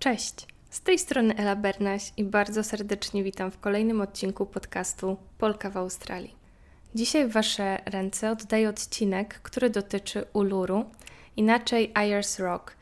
[0.00, 5.70] Cześć, z tej strony Ela Bernaś i bardzo serdecznie witam w kolejnym odcinku podcastu Polka
[5.70, 6.34] w Australii.
[6.94, 10.84] Dzisiaj w Wasze ręce oddaję odcinek, który dotyczy Uluru,
[11.36, 12.76] inaczej Ayers Rock.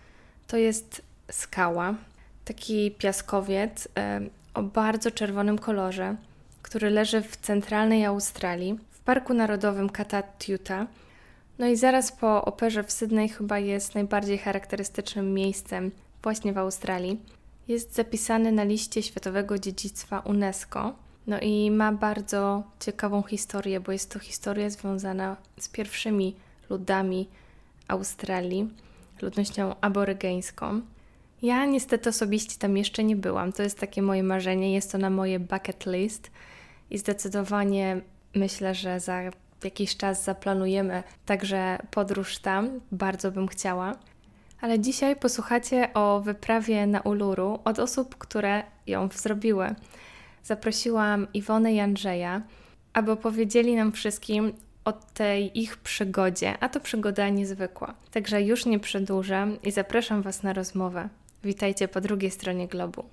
[0.46, 1.94] To jest skała,
[2.44, 3.88] taki piaskowiec
[4.54, 6.16] o bardzo czerwonym kolorze,
[6.62, 10.86] który leży w centralnej Australii, w Parku Narodowym Katatiuta.
[11.58, 15.90] No i zaraz po operze w Sydney chyba jest najbardziej charakterystycznym miejscem
[16.28, 17.20] właśnie w Australii.
[17.68, 20.94] Jest zapisany na liście Światowego Dziedzictwa UNESCO.
[21.26, 26.36] No i ma bardzo ciekawą historię, bo jest to historia związana z pierwszymi
[26.70, 27.28] ludami
[27.88, 28.68] Australii,
[29.22, 30.80] ludnością aborygeńską.
[31.42, 33.52] Ja niestety osobiście tam jeszcze nie byłam.
[33.52, 36.30] To jest takie moje marzenie, jest to na moje bucket list
[36.90, 38.00] i zdecydowanie
[38.34, 39.20] myślę, że za
[39.64, 42.80] jakiś czas zaplanujemy także podróż tam.
[42.92, 43.96] Bardzo bym chciała.
[44.60, 49.74] Ale dzisiaj posłuchacie o wyprawie na Uluru od osób, które ją zrobiły.
[50.42, 52.42] Zaprosiłam Iwonę i Andrzeja,
[52.92, 54.52] aby opowiedzieli nam wszystkim
[54.84, 57.94] o tej ich przygodzie, a to przygoda niezwykła.
[58.10, 61.08] Także już nie przedłużam i zapraszam Was na rozmowę.
[61.44, 63.04] Witajcie po drugiej stronie globu.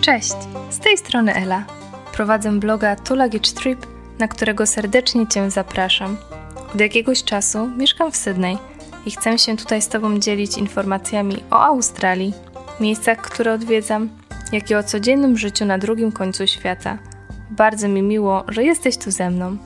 [0.00, 0.34] Cześć,
[0.70, 1.66] z tej strony Ela.
[2.12, 3.86] Prowadzę bloga Two Luggage Trip,
[4.18, 6.16] na którego serdecznie Cię zapraszam.
[6.74, 8.58] Od jakiegoś czasu mieszkam w Sydney
[9.06, 12.32] i chcę się tutaj z Tobą dzielić informacjami o Australii,
[12.80, 14.08] miejscach, które odwiedzam,
[14.52, 16.98] jak i o codziennym życiu na drugim końcu świata.
[17.50, 19.56] Bardzo mi miło, że jesteś tu ze mną.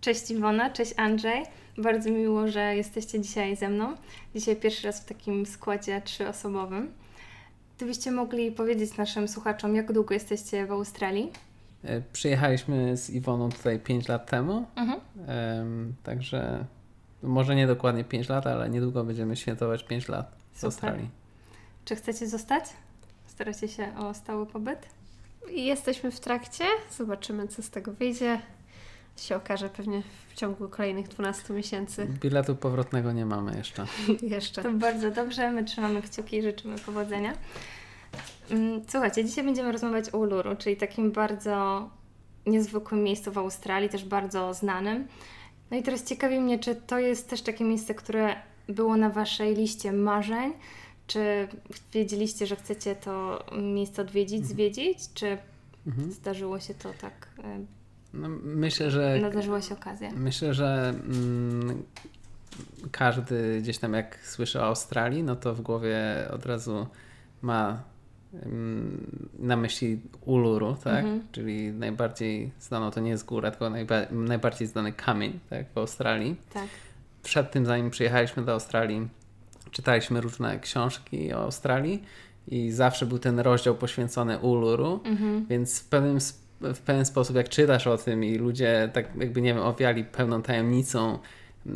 [0.00, 1.42] Cześć Iwona, cześć Andrzej.
[1.78, 3.96] Bardzo miło, że jesteście dzisiaj ze mną.
[4.34, 6.92] Dzisiaj pierwszy raz w takim składzie trzyosobowym.
[7.76, 11.32] Gdybyście mogli powiedzieć naszym słuchaczom, jak długo jesteście w Australii?
[11.84, 15.00] E, przyjechaliśmy z Iwoną tutaj 5 lat temu, mhm.
[16.02, 16.64] także
[17.22, 20.66] może nie dokładnie 5 lat, ale niedługo będziemy świętować 5 lat w Super.
[20.66, 21.08] Australii.
[21.84, 22.64] Czy chcecie zostać?
[23.26, 24.88] Staracie się o stały pobyt?
[25.50, 26.64] Jesteśmy w trakcie,
[26.96, 28.40] zobaczymy co z tego wyjdzie.
[29.16, 32.06] Się okaże pewnie w ciągu kolejnych 12 miesięcy.
[32.06, 33.86] Biletu powrotnego nie mamy jeszcze.
[34.22, 34.62] jeszcze.
[34.62, 37.32] To bardzo dobrze, my trzymamy kciuki i życzymy powodzenia.
[38.50, 41.90] Mm, słuchajcie, dzisiaj będziemy rozmawiać o Uluru, czyli takim bardzo
[42.46, 45.06] niezwykłym miejscu w Australii, też bardzo znanym.
[45.70, 48.34] No i teraz ciekawi mnie, czy to jest też takie miejsce, które
[48.68, 50.52] było na Waszej liście marzeń?
[51.06, 51.48] Czy
[51.92, 54.54] wiedzieliście, że chcecie to miejsce odwiedzić, mhm.
[54.54, 54.98] zwiedzić?
[55.14, 55.38] Czy
[55.86, 56.12] mhm.
[56.12, 57.28] zdarzyło się to tak?
[57.44, 57.58] E,
[58.14, 59.18] no, myślę, że.
[59.22, 60.10] Nadarzyła się okazja.
[60.16, 61.82] Myślę, że mm,
[62.90, 65.98] każdy gdzieś tam, jak słyszy o Australii, no to w głowie
[66.30, 66.86] od razu
[67.42, 67.82] ma
[69.38, 71.04] na myśli Uluru, tak?
[71.04, 71.22] Mhm.
[71.32, 75.66] Czyli najbardziej znaną, to nie jest góra, tylko najba najbardziej znany kamień, tak?
[75.74, 76.36] W Australii.
[76.52, 76.66] Tak.
[77.22, 79.08] Przed tym, zanim przyjechaliśmy do Australii,
[79.70, 82.02] czytaliśmy różne książki o Australii
[82.48, 85.46] i zawsze był ten rozdział poświęcony Uluru, mhm.
[85.46, 86.18] więc w pewnym,
[86.60, 90.42] w pewien sposób, jak czytasz o tym i ludzie tak jakby, nie wiem, owiali pełną
[90.42, 91.18] tajemnicą
[91.66, 91.72] yy,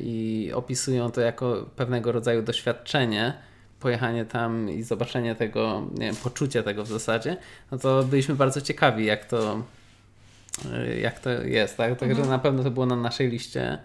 [0.00, 3.34] i opisują to jako pewnego rodzaju doświadczenie,
[3.80, 7.36] pojechanie tam i zobaczenie tego, nie wiem, poczucie tego w zasadzie,
[7.70, 9.62] no to byliśmy bardzo ciekawi, jak to,
[11.02, 11.76] jak to jest.
[11.76, 11.98] Tak?
[11.98, 12.28] Także mhm.
[12.28, 13.78] na pewno to było na naszej liście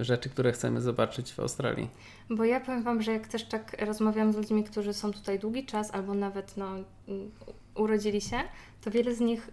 [0.00, 1.88] rzeczy, które chcemy zobaczyć w Australii.
[2.30, 5.66] Bo ja powiem Wam, że jak też tak rozmawiam z ludźmi, którzy są tutaj długi
[5.66, 6.66] czas albo nawet no,
[7.74, 8.36] urodzili się,
[8.80, 9.50] to wiele z nich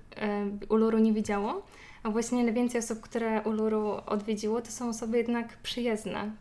[0.69, 1.65] Uluru nie widziało,
[2.03, 6.31] a właśnie najwięcej osób, które Uluru odwiedziło, to są osoby jednak przyjezdne.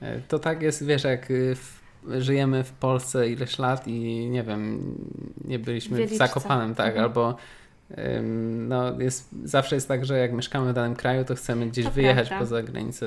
[0.00, 1.78] E, to tak jest, wiesz, jak w
[2.18, 4.94] żyjemy w Polsce ileś lat i nie wiem,
[5.44, 7.04] nie byliśmy w Zakopanem, tak, mhm.
[7.04, 7.36] albo
[8.68, 11.90] no jest, zawsze jest tak, że jak mieszkamy w danym kraju, to chcemy gdzieś to
[11.90, 12.44] wyjechać prawda.
[12.44, 13.06] poza granicę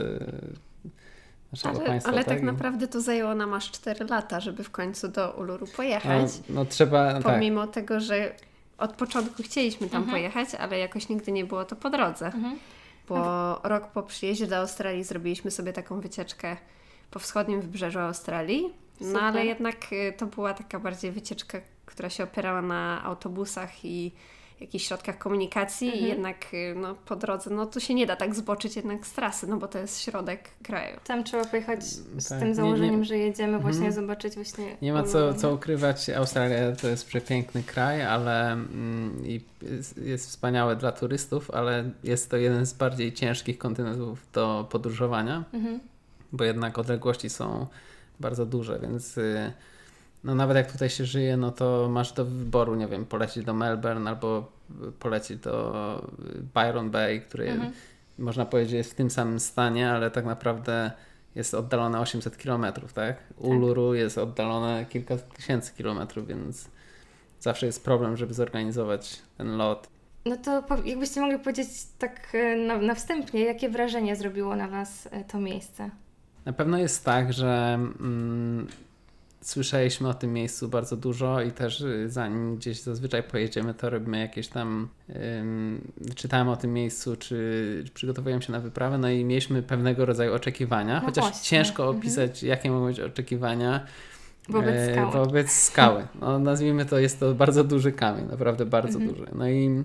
[1.51, 2.12] naszego ale, państwa.
[2.12, 5.68] Ale tak, tak naprawdę to zajęło nam aż 4 lata, żeby w końcu do Uluru
[5.68, 6.31] pojechać.
[6.50, 7.24] No, no trzeba, tak.
[7.24, 7.74] Pomimo tak.
[7.74, 8.35] tego, że
[8.78, 10.12] od początku chcieliśmy tam mhm.
[10.12, 12.25] pojechać, ale jakoś nigdy nie było to po drodze.
[12.25, 12.59] Mhm.
[13.09, 16.57] Bo no rok po przyjeździe do Australii zrobiliśmy sobie taką wycieczkę
[17.12, 18.74] po wschodnim wybrzeżu Australii.
[19.01, 19.13] Super.
[19.13, 24.12] No ale jednak y, to była taka bardziej wycieczka, która się opierała na autobusach i
[24.62, 26.06] jakichś środkach komunikacji mhm.
[26.06, 29.13] i jednak y, no, po drodze, no to się nie da tak zboczyć jednak z
[29.13, 30.98] trasy, no bo to jest środek kraju.
[31.03, 32.39] Tam trzeba pojechać z tak.
[32.39, 33.06] tym założeniem, nie, nie.
[33.06, 33.94] że jedziemy właśnie mhm.
[33.94, 34.77] zobaczyć właśnie...
[34.81, 39.42] Nie ma co, co ukrywać, Australia to jest przepiękny kraj, ale mm, i
[39.98, 45.80] jest wspaniałe dla turystów, ale jest to jeden z bardziej ciężkich kontynentów do podróżowania, mhm.
[46.31, 47.68] bo jednak odległości są
[48.21, 49.53] bardzo duże, więc y,
[50.23, 53.53] no nawet jak tutaj się żyje, no to masz do wyboru, nie wiem, polecieć do
[53.53, 54.51] Melbourne albo
[55.00, 56.06] polecieć do
[56.53, 57.73] Byron Bay, który mhm.
[58.18, 60.91] można powiedzieć, jest w tym samym stanie, ale tak naprawdę
[61.35, 63.18] jest oddalone 800 km, tak?
[63.38, 64.00] Uluru tak.
[64.00, 66.69] jest oddalone kilka tysięcy kilometrów, więc
[67.39, 69.88] zawsze jest problem, żeby zorganizować ten lot.
[70.25, 71.67] No to jakbyście mogli powiedzieć
[72.00, 75.89] tak e, na, na wstępnie, jakie wrażenie zrobiło na Was to miejsce?
[76.45, 78.67] Na pewno jest tak, że mm,
[79.41, 84.19] słyszeliśmy o tym miejscu bardzo dużo i też y, zanim gdzieś zazwyczaj pojedziemy, to robimy
[84.19, 84.88] jakieś tam,
[85.38, 85.81] um,
[86.15, 90.99] czytałem o tym miejscu, czy, przygotowujemy się na wyprawę, no i mieliśmy pewnego rodzaju oczekiwania,
[90.99, 91.43] no chociaż właśnie.
[91.43, 91.99] ciężko mhm.
[91.99, 92.49] opisać, mhm.
[92.49, 93.85] jakie mogą być oczekiwania.
[94.49, 95.11] Wobec e, skały.
[95.11, 96.07] wobec skały.
[96.21, 99.11] No, nazwijmy to, jest to bardzo duży kamień, naprawdę bardzo mhm.
[99.11, 99.31] duży.
[99.35, 99.83] No i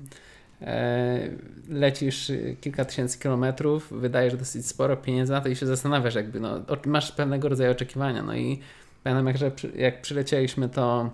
[1.69, 6.61] lecisz kilka tysięcy kilometrów, wydajesz dosyć sporo pieniędzy na to i się zastanawiasz, jakby, no,
[6.87, 8.23] masz pewnego rodzaju oczekiwania.
[8.23, 8.61] No i
[9.07, 11.11] Pamiętam, jak, że jak przylecieliśmy, to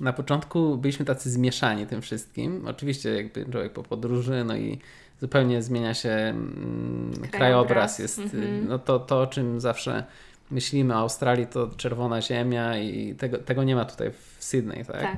[0.00, 2.66] na początku byliśmy tacy zmieszani tym wszystkim.
[2.66, 4.78] Oczywiście jakby człowiek po podróży, no i
[5.20, 7.30] zupełnie zmienia się mm, krajobraz.
[7.30, 7.98] krajobraz.
[7.98, 8.68] Jest mm-hmm.
[8.68, 10.04] no to, to, o czym zawsze
[10.50, 15.02] myślimy o Australii, to czerwona ziemia i tego, tego nie ma tutaj w Sydney, tak?
[15.02, 15.16] tak.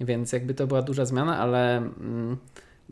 [0.00, 2.36] Więc jakby to była duża zmiana, ale mm,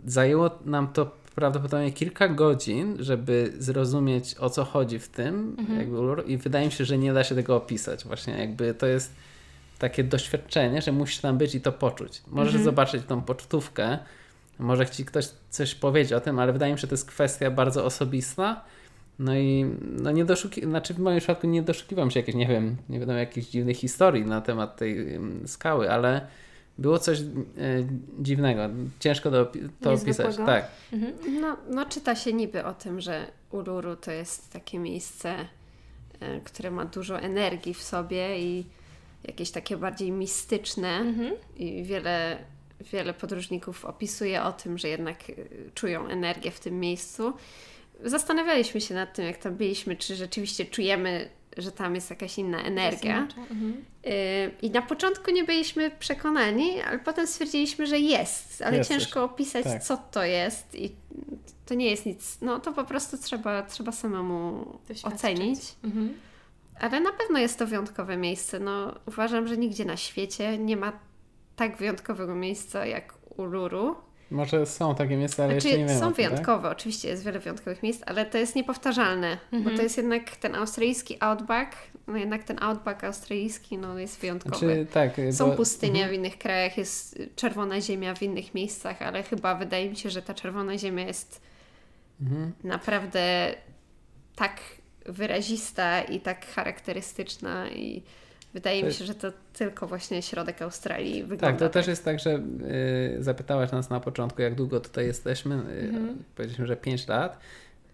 [0.04, 5.78] zajęło nam to prawdopodobnie kilka godzin, żeby zrozumieć o co chodzi w tym mhm.
[5.78, 9.14] jakby, i wydaje mi się, że nie da się tego opisać właśnie jakby to jest
[9.78, 12.22] takie doświadczenie, że musisz tam być i to poczuć.
[12.28, 12.64] Możesz mhm.
[12.64, 13.98] zobaczyć tą pocztówkę,
[14.58, 17.50] może ci ktoś coś powiedzieć o tym, ale wydaje mi się, że to jest kwestia
[17.50, 18.64] bardzo osobista.
[19.18, 22.76] No i no nie doszuki, znaczy w moim przypadku nie doszukiwam się jakiejś, nie wiem,
[22.88, 26.26] nie wiadomo, jakichś dziwnych historii na temat tej skały, ale
[26.78, 27.24] było coś e,
[28.18, 28.62] dziwnego.
[29.00, 30.36] Ciężko to, to opisać.
[30.36, 30.70] Tak.
[30.92, 31.40] Mhm.
[31.40, 35.34] No, no, czyta się niby o tym, że Uluru to jest takie miejsce,
[36.20, 38.66] e, które ma dużo energii w sobie i
[39.24, 40.88] jakieś takie bardziej mistyczne.
[40.88, 41.34] Mhm.
[41.56, 42.38] I wiele,
[42.92, 45.34] wiele podróżników opisuje o tym, że jednak e,
[45.74, 47.32] czują energię w tym miejscu.
[48.04, 52.62] Zastanawialiśmy się nad tym, jak tam byliśmy, czy rzeczywiście czujemy że tam jest jakaś inna
[52.62, 53.28] energia.
[53.36, 53.84] Mhm.
[54.06, 58.96] Y, I na początku nie byliśmy przekonani, ale potem stwierdziliśmy, że jest, ale Jesteś.
[58.96, 59.82] ciężko opisać, tak.
[59.82, 60.92] co to jest i
[61.66, 62.38] to nie jest nic.
[62.40, 64.66] No to po prostu trzeba, trzeba samemu
[65.02, 65.60] ocenić.
[65.84, 66.14] Mhm.
[66.80, 68.60] Ale na pewno jest to wyjątkowe miejsce.
[68.60, 70.92] No, uważam, że nigdzie na świecie nie ma
[71.56, 73.96] tak wyjątkowego miejsca jak Uluru.
[74.30, 75.98] Może są takie miejsca, ale znaczy, jeszcze nie wiem.
[75.98, 76.72] Są tym, wyjątkowe, tak?
[76.72, 79.62] oczywiście jest wiele wyjątkowych miejsc, ale to jest niepowtarzalne, mhm.
[79.64, 81.76] bo to jest jednak ten australijski outback,
[82.06, 84.58] no jednak ten outback australijski no, jest wyjątkowy.
[84.58, 85.56] Znaczy, tak, są bo...
[85.56, 86.10] pustynie mhm.
[86.10, 90.22] w innych krajach, jest czerwona ziemia w innych miejscach, ale chyba wydaje mi się, że
[90.22, 91.40] ta czerwona ziemia jest
[92.20, 92.52] mhm.
[92.64, 93.54] naprawdę
[94.36, 94.60] tak
[95.06, 98.02] wyrazista i tak charakterystyczna i
[98.58, 101.46] Wydaje mi się, że to tylko właśnie środek Australii wygląda.
[101.46, 101.72] Tak, to tak.
[101.72, 102.34] też jest tak, że
[103.18, 105.54] y, zapytałaś nas na początku, jak długo tutaj jesteśmy.
[105.54, 106.18] Y, mhm.
[106.36, 107.38] Powiedzieliśmy, że 5 lat.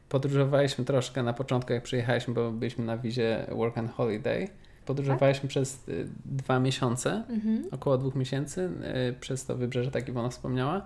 [0.08, 4.49] Podróżowaliśmy troszkę na początku, jak przyjechaliśmy, bo byliśmy na wizie Work and Holiday.
[4.87, 5.49] Podróżowaliśmy tak?
[5.49, 7.64] przez y, dwa miesiące, mhm.
[7.70, 8.70] około dwóch miesięcy,
[9.10, 10.82] y, przez to wybrzeże, tak Iwona wspomniała.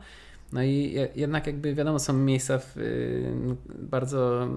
[0.53, 4.49] No i jednak jakby wiadomo, są miejsca w, y, bardzo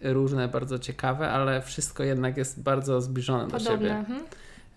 [0.00, 3.64] różne, bardzo ciekawe, ale wszystko jednak jest bardzo zbliżone Podobne.
[3.64, 3.90] do siebie.
[3.90, 4.20] Mhm.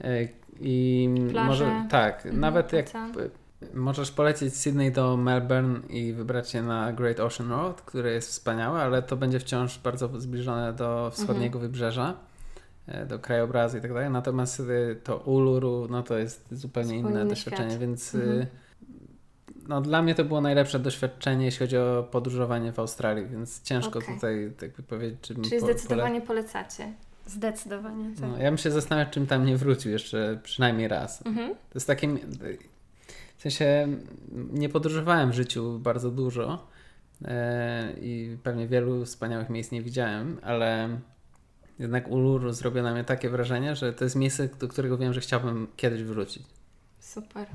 [0.02, 0.28] E,
[0.60, 2.86] I Plaże, może tak, mhm, nawet jak
[3.74, 8.30] możesz polecieć z Sydney do Melbourne i wybrać się na Great Ocean Road, które jest
[8.30, 11.62] wspaniałe, ale to będzie wciąż bardzo zbliżone do wschodniego mhm.
[11.62, 12.14] wybrzeża
[12.88, 14.10] e, do krajobrazu i tak dalej.
[14.10, 17.82] Natomiast y, to Uluru, no to jest zupełnie, inne doświadczenie, świat.
[17.82, 18.46] więc mhm
[19.68, 24.00] no, dla mnie to było najlepsze doświadczenie, jeśli chodzi o podróżowanie w Australii, więc ciężko
[24.00, 24.16] okay.
[24.16, 26.42] tutaj jakby powiedzieć, czy Czyli po, zdecydowanie pole...
[26.42, 26.94] polecacie.
[27.28, 28.30] Zdecydowanie, tak.
[28.30, 31.26] No, ja bym się zastanawiał, czym tam nie wrócił jeszcze przynajmniej raz.
[31.26, 31.50] Mhm.
[31.50, 32.08] To jest takie...
[33.38, 33.88] W sensie
[34.54, 36.68] nie podróżowałem w życiu bardzo dużo
[37.26, 40.90] e, i pewnie wielu wspaniałych miejsc nie widziałem, ale
[41.80, 45.22] jednak Uluru zrobiło na mnie takie wrażenie, że to jest miejsce, do którego wiem, że
[45.22, 46.44] chciałbym kiedyś wrócić.
[47.00, 47.48] Super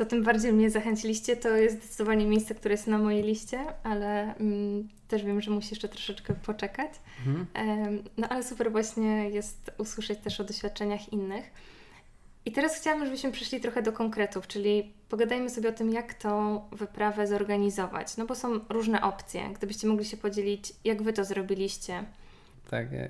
[0.00, 1.36] to tym bardziej mnie zachęciliście.
[1.36, 5.68] To jest zdecydowanie miejsce, które jest na mojej liście, ale mm, też wiem, że musi
[5.70, 6.90] jeszcze troszeczkę poczekać.
[7.26, 8.02] Mhm.
[8.16, 11.50] no ale super właśnie jest usłyszeć też o doświadczeniach innych.
[12.46, 16.60] I teraz chciałabym, żebyśmy przeszli trochę do konkretów, czyli pogadajmy sobie o tym, jak tą
[16.72, 18.16] wyprawę zorganizować.
[18.16, 19.42] No bo są różne opcje.
[19.54, 22.04] Gdybyście mogli się podzielić, jak Wy to zrobiliście.
[22.70, 23.02] Tak, ja,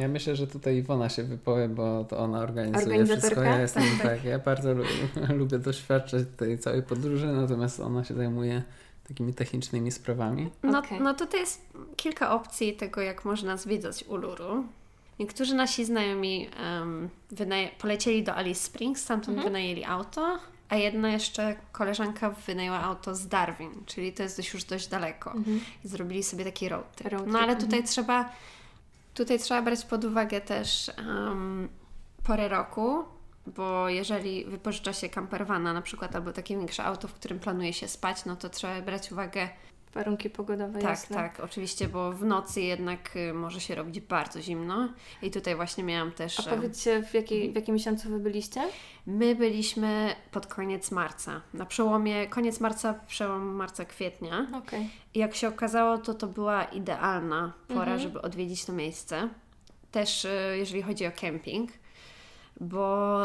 [0.00, 3.42] ja, myślę, że tutaj Iwona się wypowie, bo to ona organizuje wszystko.
[3.42, 4.90] Ja jestem tak, tak ja bardzo lubię,
[5.40, 8.62] lubię doświadczać tej całej podróży, natomiast ona się zajmuje
[9.10, 10.50] takimi technicznymi sprawami.
[10.62, 11.00] No, okay.
[11.00, 14.64] no tutaj jest kilka opcji tego, jak można zwiedzać Uluru.
[15.18, 16.48] Niektórzy nasi znajomi
[16.80, 17.08] um,
[17.78, 19.48] polecieli do Alice Springs, stamtąd mhm.
[19.48, 20.38] wynajęli auto
[20.70, 25.34] a jedna jeszcze koleżanka wynajęła auto z Darwin, czyli to jest dość, już dość daleko.
[25.84, 27.12] I zrobili sobie taki road trip.
[27.12, 28.32] Road no ale trip, tutaj trzeba
[29.14, 31.68] tutaj trzeba brać pod uwagę też um,
[32.24, 33.04] porę roku,
[33.56, 37.88] bo jeżeli wypożycza się campervana na przykład albo takie większe auto, w którym planuje się
[37.88, 39.48] spać, no to trzeba brać uwagę
[39.94, 41.16] Warunki pogodowe, tak, jasne.
[41.16, 44.88] tak, oczywiście, bo w nocy jednak y, może się robić bardzo zimno.
[45.22, 46.40] I tutaj właśnie miałam też.
[46.40, 48.68] A e, powiedzcie, w, jakiej, w jakim miesiącu Wy byliście?
[49.06, 51.40] My byliśmy pod koniec marca.
[51.54, 54.46] Na przełomie, koniec marca, przełom marca-kwietnia.
[54.54, 54.90] Okej.
[55.14, 57.98] I jak się okazało, to to była idealna pora, Mhm.
[58.00, 59.28] żeby odwiedzić to miejsce.
[59.90, 60.28] Też y,
[60.58, 61.70] jeżeli chodzi o kemping,
[62.60, 63.20] bo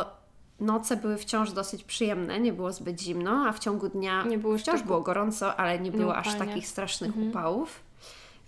[0.60, 4.58] noce były wciąż dosyć przyjemne, nie było zbyt zimno, a w ciągu dnia Nie było
[4.58, 6.48] wciąż tak- było gorąco, ale nie było aż upalnie.
[6.53, 7.29] takich strasznych Mhm.
[7.29, 7.79] upałów.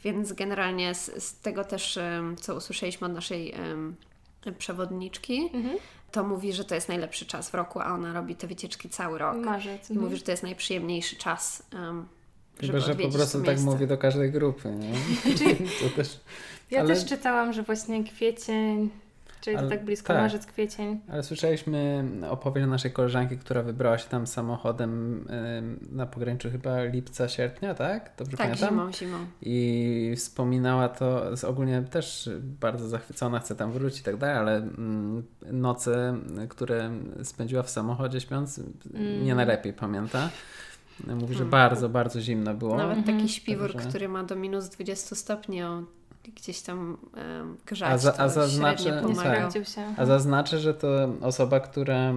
[0.04, 2.00] Więc generalnie z, z tego też,
[2.42, 3.96] co usłyszeliśmy od naszej em,
[4.58, 5.78] przewodniczki, Mhm.
[6.12, 9.18] to mówi, że to jest najlepszy czas w roku, a ona robi te wycieczki cały
[9.18, 9.38] rok.
[9.38, 9.90] Marzec.
[9.90, 10.00] I mhm.
[10.02, 12.08] mówi, że to jest najprzyjemniejszy czas, um,
[12.62, 14.94] Chyba, że po prostu tak mówię do każdej grupy, nie?
[15.90, 16.20] to też,
[16.72, 18.90] Ja ale- też czytałam, że właśnie kwiecień,
[19.42, 20.18] czyli Ale to tak blisko, tak.
[20.22, 21.00] marzec, kwiecień.
[21.12, 25.26] ale słyszeliśmy opowieść naszej koleżanki, która wybrała się tam samochodem
[25.58, 28.12] ym, na pograniczu chyba lipca, sierpnia, tak?
[28.18, 28.70] Dobrze Tak, pamiętam?
[28.70, 29.18] zimą, zimą.
[29.42, 34.56] I wspominała to, z ogólnie też bardzo zachwycona, chce tam wrócić i tak dalej, ale
[34.58, 36.18] mm, noce,
[36.50, 36.92] które
[37.24, 38.60] spędziła w samochodzie śpiąc,
[38.94, 39.26] Mm.
[39.26, 40.30] nie najlepiej pamięta.
[41.08, 41.50] Mówi, że Hmm.
[41.50, 42.78] bardzo, bardzo zimno było.
[42.78, 43.18] Nawet Mhm.
[43.18, 45.86] taki śpiwór, Także- który ma do minus 20 stopni, on
[46.36, 46.98] gdzieś tam
[47.40, 49.02] um, grzać, A za- a zaznaczę-.
[49.98, 50.88] A zaznaczę, że to
[51.22, 52.14] osoba, która e,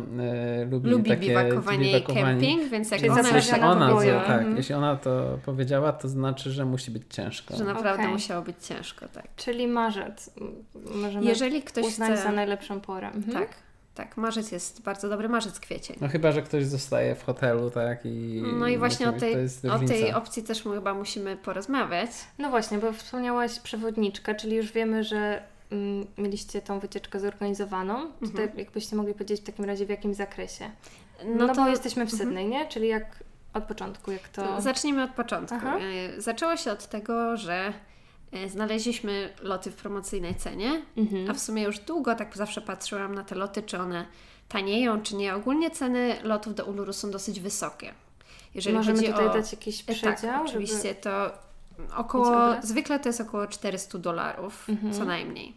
[0.70, 2.40] lubi, Lubi takie biwakowanie i biwakowanie.
[2.40, 4.56] kemping, więc jak Czyli ona, Jeśli ona, to, tak, Mhm.
[4.56, 7.56] jeśli ona to powiedziała, to znaczy, że musi być ciężko.
[7.56, 8.12] że naprawdę Okej.
[8.12, 9.24] musiało być ciężko, tak.
[9.36, 10.30] Czyli marzec.
[10.94, 12.22] Możemy Jeżeli ktoś uznać chce...
[12.22, 13.06] za najlepszą porę.
[13.06, 13.32] Mhm.
[13.32, 13.48] Tak,
[13.94, 15.96] tak, marzec jest bardzo dobry, marzec, kwiecień.
[16.00, 18.06] No chyba, że ktoś zostaje w hotelu, tak?
[18.06, 19.36] I No i właśnie o tej,
[19.70, 22.10] o tej opcji też chyba musimy porozmawiać.
[22.38, 28.06] No właśnie, bo wspomniałaś przewodniczkę, czyli już wiemy, że mm, mieliście tą wycieczkę zorganizowaną.
[28.12, 28.58] Tutaj Mhm.
[28.58, 30.70] jakbyście mogli powiedzieć w takim razie w jakim zakresie.
[31.24, 32.28] No, No, to bo jesteśmy w mhm.
[32.28, 32.68] Sydney, nie?
[32.68, 34.60] Czyli jak od początku, jak to...
[34.60, 35.54] Zacznijmy od początku.
[35.56, 35.78] Aha.
[36.16, 37.72] E, Zaczęło się od tego, że
[38.48, 41.30] znaleźliśmy loty w promocyjnej cenie, Mhm.
[41.30, 44.06] a w sumie już długo tak zawsze patrzyłam na te loty, czy one
[44.48, 45.34] tanieją, czy nie.
[45.34, 47.94] Ogólnie ceny lotów do Uluru są dosyć wysokie.
[48.54, 49.32] Jeżeli Możemy tutaj o...
[49.32, 50.16] dać jakiś E, przedział?
[50.16, 50.94] Tak, oczywiście Żeby...
[51.00, 51.30] to
[51.96, 54.92] około, zwykle to jest około 400 dolarów, Mhm.
[54.92, 55.54] co najmniej.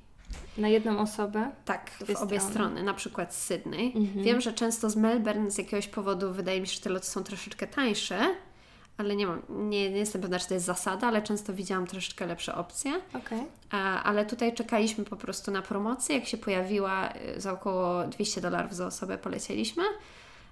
[0.58, 1.52] Na jedną osobę?
[1.66, 2.42] Tak, w obie strony.
[2.42, 3.94] strony, na przykład z Sydney.
[3.96, 4.26] Mhm.
[4.26, 7.24] Wiem, że często z Melbourne z jakiegoś powodu wydaje mi się, że te loty są
[7.24, 8.36] troszeczkę tańsze,
[8.98, 12.26] ale nie mam, nie, nie jestem pewna, czy to jest zasada, ale często widziałam troszeczkę
[12.26, 12.92] lepsze opcje.
[13.14, 13.44] Okej.
[13.72, 16.16] A, ale tutaj czekaliśmy po prostu na promocję.
[16.16, 19.84] Jak się pojawiła y, za około 200 dolarów za osobę polecieliśmy.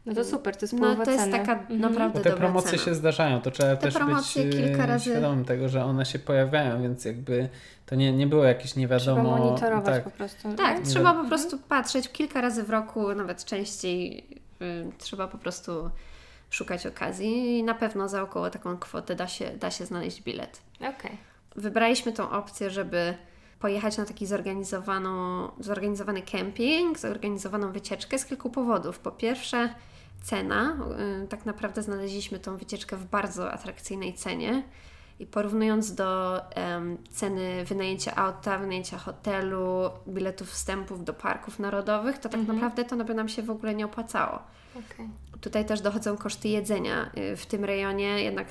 [0.05, 1.37] No to super, to jest No połowa to jest ceny.
[1.39, 1.79] taka Mhm.
[1.81, 2.83] naprawdę Bo te dobra promocje cena.
[2.83, 6.19] się zdarzają, to trzeba też promocje być kilka e, razy- świadomym tego, że one się
[6.19, 7.49] pojawiają, więc jakby
[7.85, 9.37] to nie, nie było jakieś nie Trzeba wiadomo.
[9.37, 10.53] monitorować tak, po prostu.
[10.53, 10.85] Tak, nie?
[10.85, 11.25] trzeba Mhm.
[11.25, 14.25] po prostu patrzeć kilka razy w roku, nawet częściej.
[14.61, 15.89] y, trzeba po prostu
[16.51, 20.61] szukać okazji i na pewno za około taką kwotę da się, da się znaleźć bilet.
[20.79, 21.17] Okej.
[21.55, 23.13] Wybraliśmy tą opcję, żeby
[23.59, 24.25] pojechać na taki
[25.59, 28.99] zorganizowany kemping, zorganizowaną wycieczkę z kilku powodów.
[28.99, 29.75] Po pierwsze,
[30.23, 30.77] cena.
[31.23, 34.63] Y, Tak naprawdę znaleźliśmy tą wycieczkę w bardzo atrakcyjnej cenie.
[35.19, 42.29] I porównując do em, ceny wynajęcia auta, wynajęcia hotelu, biletów wstępów do parków narodowych, to
[42.29, 42.55] tak Mhm.
[42.59, 44.39] naprawdę to by nam się w ogóle nie opłacało.
[44.75, 45.09] Okej.
[45.41, 47.11] Tutaj też dochodzą koszty jedzenia.
[47.17, 48.47] Y, W tym rejonie jednak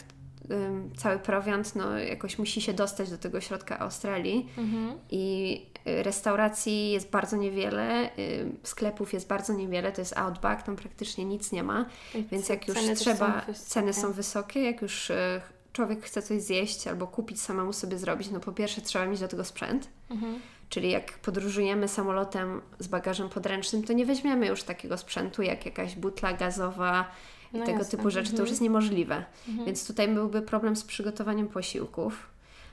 [0.96, 4.98] cały prowiant no, jakoś musi się dostać do tego środka Australii Mhm.
[5.10, 10.76] i y, restauracji jest bardzo niewiele, y, sklepów jest bardzo niewiele, to jest Outback, tam
[10.76, 11.86] praktycznie nic nie ma,
[12.30, 15.12] więc jak już Ceny trzeba, są ceny są wysokie, jak już
[15.72, 19.28] człowiek chce coś zjeść albo kupić samemu sobie zrobić, no po pierwsze trzeba mieć do
[19.28, 20.40] tego sprzęt, Mhm.
[20.70, 25.94] Czyli jak podróżujemy samolotem z bagażem podręcznym, to nie weźmiemy już takiego sprzętu jak jakaś
[25.96, 27.10] butla gazowa
[27.52, 27.90] i No tego jasne.
[27.90, 28.26] typu rzeczy.
[28.26, 28.40] To Mhm.
[28.42, 29.24] już jest niemożliwe.
[29.48, 29.66] Mhm.
[29.66, 32.26] Więc tutaj byłby problem z przygotowaniem posiłków,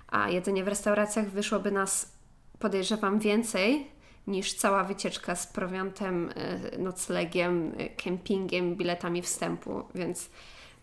[0.07, 2.11] a jedzenie w restauracjach wyszłoby nas,
[2.59, 3.87] podejrzewam, więcej
[4.27, 10.29] niż cała wycieczka z prowiantem, e, noclegiem, e, kempingiem, biletami wstępu, więc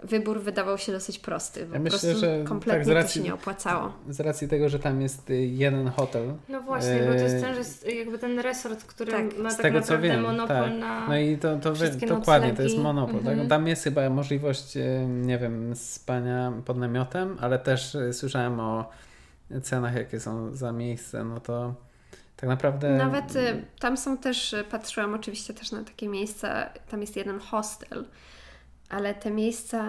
[0.02, 3.08] wybór wydawał się dosyć prosty, bo Ja po myślę, prostu że tak, kompletnie z racji-
[3.20, 3.92] to się nie opłacało.
[4.08, 6.34] Z racji tego, że tam jest y, jeden hotel.
[6.48, 9.50] No właśnie, bo to jest Eee, ten, że jest jakby ten resort, który Tak, ma
[9.50, 10.78] z tak tego, co naprawdę wiem, monopol tak.
[10.78, 11.08] na...
[11.08, 13.16] No i to, to wy, dokładnie, to jest monopol.
[13.16, 13.38] Mhm.
[13.38, 13.48] Tak?
[13.48, 18.90] Tam jest chyba możliwość, y, nie wiem, spania pod namiotem, ale też y, słyszałem o
[19.62, 21.74] cenach, jakie są za miejsce, no to
[22.36, 22.90] tak naprawdę...
[22.96, 27.38] Nawet y, tam są też, y, patrzyłam oczywiście też na takie miejsca, tam jest jeden
[27.38, 28.04] hostel,
[28.88, 29.84] ale te miejsca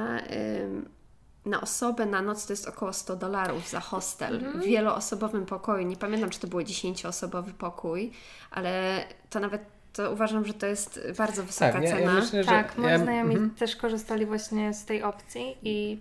[1.46, 4.62] na osobę na noc to jest około 100 dolarów za hostel Mhm.
[4.62, 5.88] w wieloosobowym pokoju.
[5.88, 8.12] Nie pamiętam, czy to było 10-osobowy pokój,
[8.52, 9.62] ale to nawet
[9.94, 12.14] to uważam, że to jest bardzo wysoka Tak, ja, cena.
[12.14, 12.50] ja myślę, że...
[12.50, 13.50] Tak, moi ja, znajomi mhm.
[13.50, 16.00] też korzystali właśnie z tej opcji i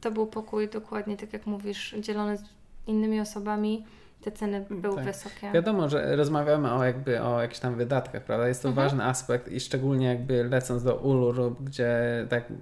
[0.00, 2.42] to był pokój dokładnie tak jak mówisz, dzielony z
[2.86, 3.84] innymi osobami.
[4.20, 5.04] Te ceny były tak.
[5.04, 5.52] wysokie.
[5.52, 8.48] Wiadomo, że rozmawiamy o jakby o jakichś tam wydatkach, prawda?
[8.48, 8.86] Jest to Mhm.
[8.88, 11.96] ważny aspekt i szczególnie jakby lecąc do Uluru, gdzie
[12.28, 12.54] tak y,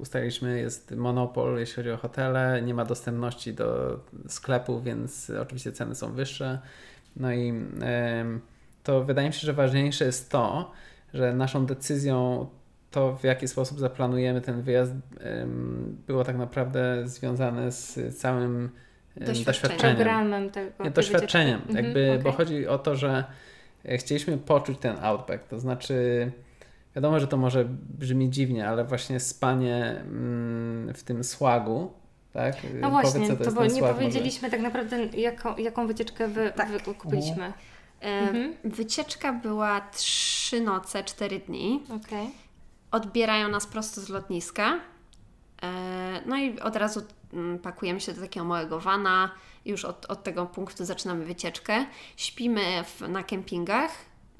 [0.00, 5.94] ustaliliśmy jest monopol, jeśli chodzi o hotele, nie ma dostępności do sklepów, więc oczywiście ceny
[5.94, 6.58] są wyższe.
[7.16, 7.52] No i
[8.84, 10.70] to wydaje mi się, że ważniejsze jest to,
[11.14, 12.46] że naszą decyzją
[12.90, 14.92] to, w jaki sposób zaplanujemy ten wyjazd,
[16.06, 18.70] było tak naprawdę związane z całym
[19.26, 19.44] Doświadczeniem.
[19.44, 19.96] doświadczeniem.
[19.96, 20.84] Programem tego.
[20.84, 21.84] Nie, doświadczeniem, wycieczki.
[21.84, 23.24] jakby, Mhm, bo chodzi o to, że
[23.84, 26.30] e, chcieliśmy poczuć ten outback, to znaczy
[26.96, 27.64] wiadomo, że to może
[27.98, 31.92] brzmi dziwnie, ale właśnie spanie mm, w tym słagu,
[32.32, 32.56] tak?
[32.80, 36.28] No właśnie, Powiedz, co to, to jest bo nie powiedzieliśmy tak naprawdę, jaką, jaką wycieczkę
[36.28, 36.68] wy, Tak.
[36.70, 37.32] wy kupiliśmy.
[37.32, 37.52] Mhm.
[38.00, 38.54] E, Mhm.
[38.64, 41.82] Wycieczka była 3 noce, 4 dni.
[42.04, 42.30] Okej.
[42.90, 44.80] Odbierają nas prosto z lotniska.
[45.62, 45.68] E,
[46.26, 47.02] No i od razu
[47.62, 49.30] pakujemy się do takiego małego vana.
[49.64, 51.86] Już od, od tego punktu zaczynamy wycieczkę.
[52.16, 53.90] Śpimy w, na kempingach.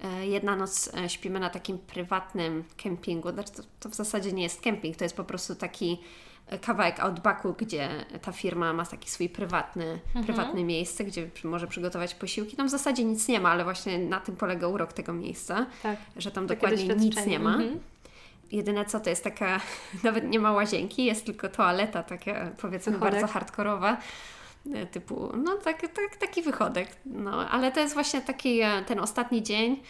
[0.05, 3.33] E, Jedna noc e, śpimy na takim prywatnym kempingu.
[3.33, 5.99] Znaczy to, to w zasadzie nie jest kemping, to jest po prostu taki
[6.47, 7.89] e, kawałek outbacku, gdzie
[8.23, 12.57] ta firma ma taki swój prywatny, prywatne miejsce, gdzie może przygotować posiłki.
[12.57, 15.99] Tam w zasadzie nic nie ma, ale właśnie na tym polega urok tego miejsca, Tak.
[16.17, 17.55] że tam Takie dokładnie nic nie ma.
[17.55, 17.81] Mhm.
[18.53, 19.61] Jedyne co to jest taka,
[20.05, 23.13] nawet nie ma łazienki, jest tylko toaleta taka powiedzmy Wychodek.
[23.13, 23.97] bardzo hardkorowa.
[24.75, 26.89] e, Typu, no tak, tak, taki wychodek.
[27.07, 29.83] No, ale to jest właśnie taki e, ten ostatni dzień,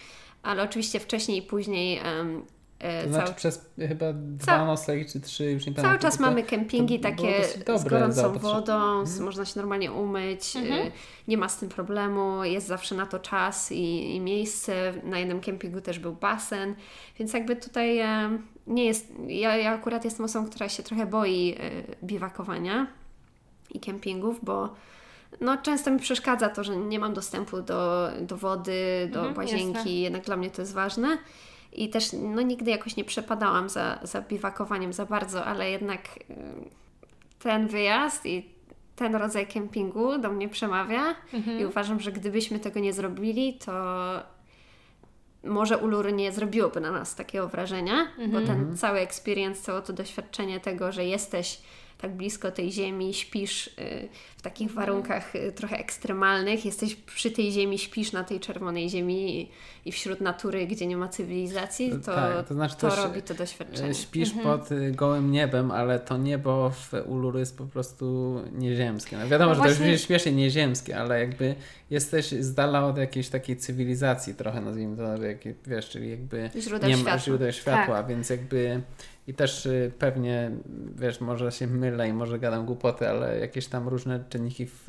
[0.43, 2.45] ale oczywiście wcześniej i później em,
[2.79, 5.99] e, To cały, znaczy przez chyba dwa noclegi czy trzy, już nie cały pamiętam.
[6.03, 7.45] czas tylko mamy kempingi takie
[7.79, 10.91] z gorącą wodą, z- można się normalnie umyć, e, Mhm.
[11.29, 14.95] nie ma z tym problemu, jest zawsze na to czas i, i miejsce.
[15.05, 16.75] Na jednym kempingu też był basen,
[17.19, 19.13] więc jakby tutaj e, nie jest.
[19.27, 21.57] Ja, ja akurat jestem osobą, która się trochę boi
[22.05, 22.87] biwakowania
[23.71, 24.69] i kempingów, bo
[25.41, 29.75] no, często mi przeszkadza to, że nie mam dostępu do, do wody, do Mhm, łazienki,
[29.77, 29.91] jasne.
[29.93, 31.19] jednak dla mnie to jest ważne.
[31.73, 36.01] I też no, nigdy jakoś nie przepadałam za, za biwakowaniem za bardzo, ale jednak
[36.31, 36.35] y,
[37.39, 38.49] ten wyjazd i
[38.97, 41.61] ten rodzaj kempingu do mnie przemawia Mhm.
[41.61, 43.73] i uważam, że gdybyśmy tego nie zrobili, to
[45.45, 50.61] może Uluru nie zrobiłoby na nas takiego wrażenia, bo ten cały experience, całe to doświadczenie
[50.61, 51.61] tego, że jesteś
[51.99, 57.53] tak blisko tej ziemi, śpisz y, w takich warunkach y, trochę ekstremalnych, jesteś przy tej
[57.53, 59.49] ziemi, śpisz na tej czerwonej ziemi
[59.85, 63.95] i, wśród natury, gdzie nie ma cywilizacji, to, Tak, to znaczy to robi to doświadczenie.
[63.95, 69.17] Śpisz pod y, gołym niebem, ale to niebo w Uluru jest po prostu nieziemskie.
[69.17, 71.55] No wiadomo, No że to właśnie- już śmiesznie nieziemskie, ale jakby
[71.91, 76.89] jesteś z dala od jakiejś takiej cywilizacji trochę, nazwijmy to, jak, wiesz, czyli jakby Źródeł
[76.91, 77.19] nie ma światła.
[77.19, 78.07] źródeł światła, Tak.
[78.07, 78.81] więc jakby
[79.29, 80.51] i też y, pewnie,
[80.97, 84.89] wiesz, może się mylę i może gadam głupoty, ale jakieś tam różne czynniki w,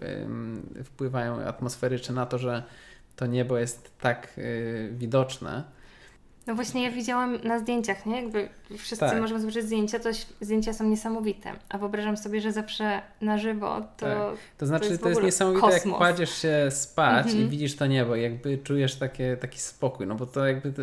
[0.84, 2.64] wpływają atmosferyczne na to, że
[3.16, 5.64] to niebo jest tak y, widoczne.
[6.48, 8.22] No właśnie ja widziałam na zdjęciach, nie?
[8.22, 9.22] Jakby wszyscy Tak.
[9.22, 10.10] możemy zobaczyć zdjęcia, to
[10.42, 11.52] zdjęcia są niesamowite.
[11.70, 14.06] A wyobrażam sobie, że zawsze na żywo to...
[14.06, 14.38] Tak.
[14.58, 15.86] To znaczy, to jest jest, w ogóle niesamowite, kosmos.
[15.86, 17.46] jak kładziesz się spać Mhm.
[17.46, 20.82] i widzisz to niebo, jakby czujesz takie, taki spokój, no bo to jakby to,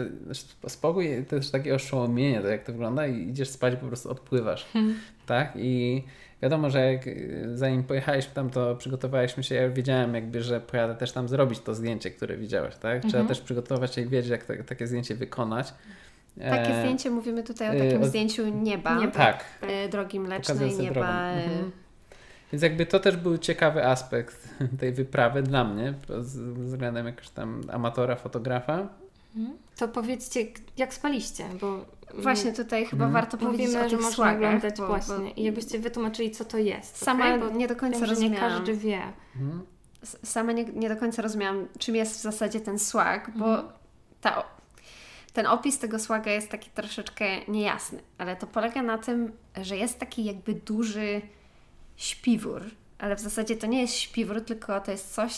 [0.69, 4.11] spokój to też takie oszołomienie, to jak to wygląda i idziesz spać i po prostu
[4.11, 4.99] odpływasz, Mhm.
[5.27, 5.53] tak?
[5.57, 6.05] I
[6.43, 10.95] wiadomo, że jak, y, zanim pojechaliśmy tam, to przygotowaliśmy się, ja wiedziałem jakby, że pojadę
[10.95, 12.99] też tam zrobić to zdjęcie, które widziałeś, tak?
[13.01, 13.29] Trzeba Mhm.
[13.29, 15.75] też przygotować się i wiedzieć, jak te, takie zdjęcie wykonać.
[16.41, 19.13] Takie E, zdjęcie, mówimy tutaj o y, takim o- zdjęciu nieba, Nieba.
[19.13, 19.45] Tak.
[19.87, 21.31] y, drogi mlecznej, nieba.
[21.33, 21.71] Mhm.
[22.53, 24.49] Więc jakby to też był ciekawy aspekt
[24.81, 28.89] tej wyprawy dla mnie, z względem jakiegoś tam amatora, fotografa.
[29.77, 30.47] To powiedzcie,
[30.77, 33.13] jak spaliście, bo Właśnie tutaj chyba Mhm.
[33.13, 35.15] warto powiedzieć mówimy, o że można oglądać bo- właśnie.
[35.17, 36.97] bo I jakbyście wytłumaczyli, co to jest.
[37.05, 37.39] Sama?
[37.39, 38.51] Bo nie do końca wiem, że nie rozumiałam.
[38.59, 39.03] każdy wie.
[39.37, 39.67] Mhm.
[40.03, 43.69] S- Sama nie, nie do końca rozumiałam, czym jest w zasadzie ten słag, bo Mhm.
[44.21, 44.45] ta,
[45.33, 49.99] ten opis tego słaga jest taki troszeczkę niejasny, ale to polega na tym, że jest
[49.99, 51.23] taki jakby duży
[51.97, 52.63] śpiwór,
[52.99, 55.33] ale w zasadzie to nie jest śpiwór, tylko to jest coś,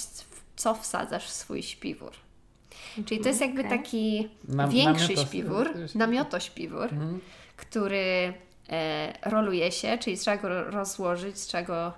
[0.57, 2.13] co wsadzasz w swój śpiwór.
[3.07, 3.79] Czyli to jest jakby okej.
[3.79, 7.20] taki Nam- większy namiotos- śpiwór, namiotośpiwór, Mhm.
[7.57, 8.33] który
[8.70, 11.92] e, roluje się, czyli trzeba go ro- rozłożyć, trzeba go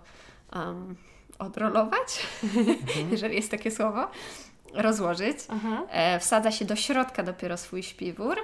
[0.57, 0.96] um,
[1.38, 2.26] odrolować,
[3.11, 4.07] jeżeli jest takie słowo,
[4.74, 5.37] rozłożyć.
[5.90, 8.37] E, wsadza się do środka dopiero swój śpiwór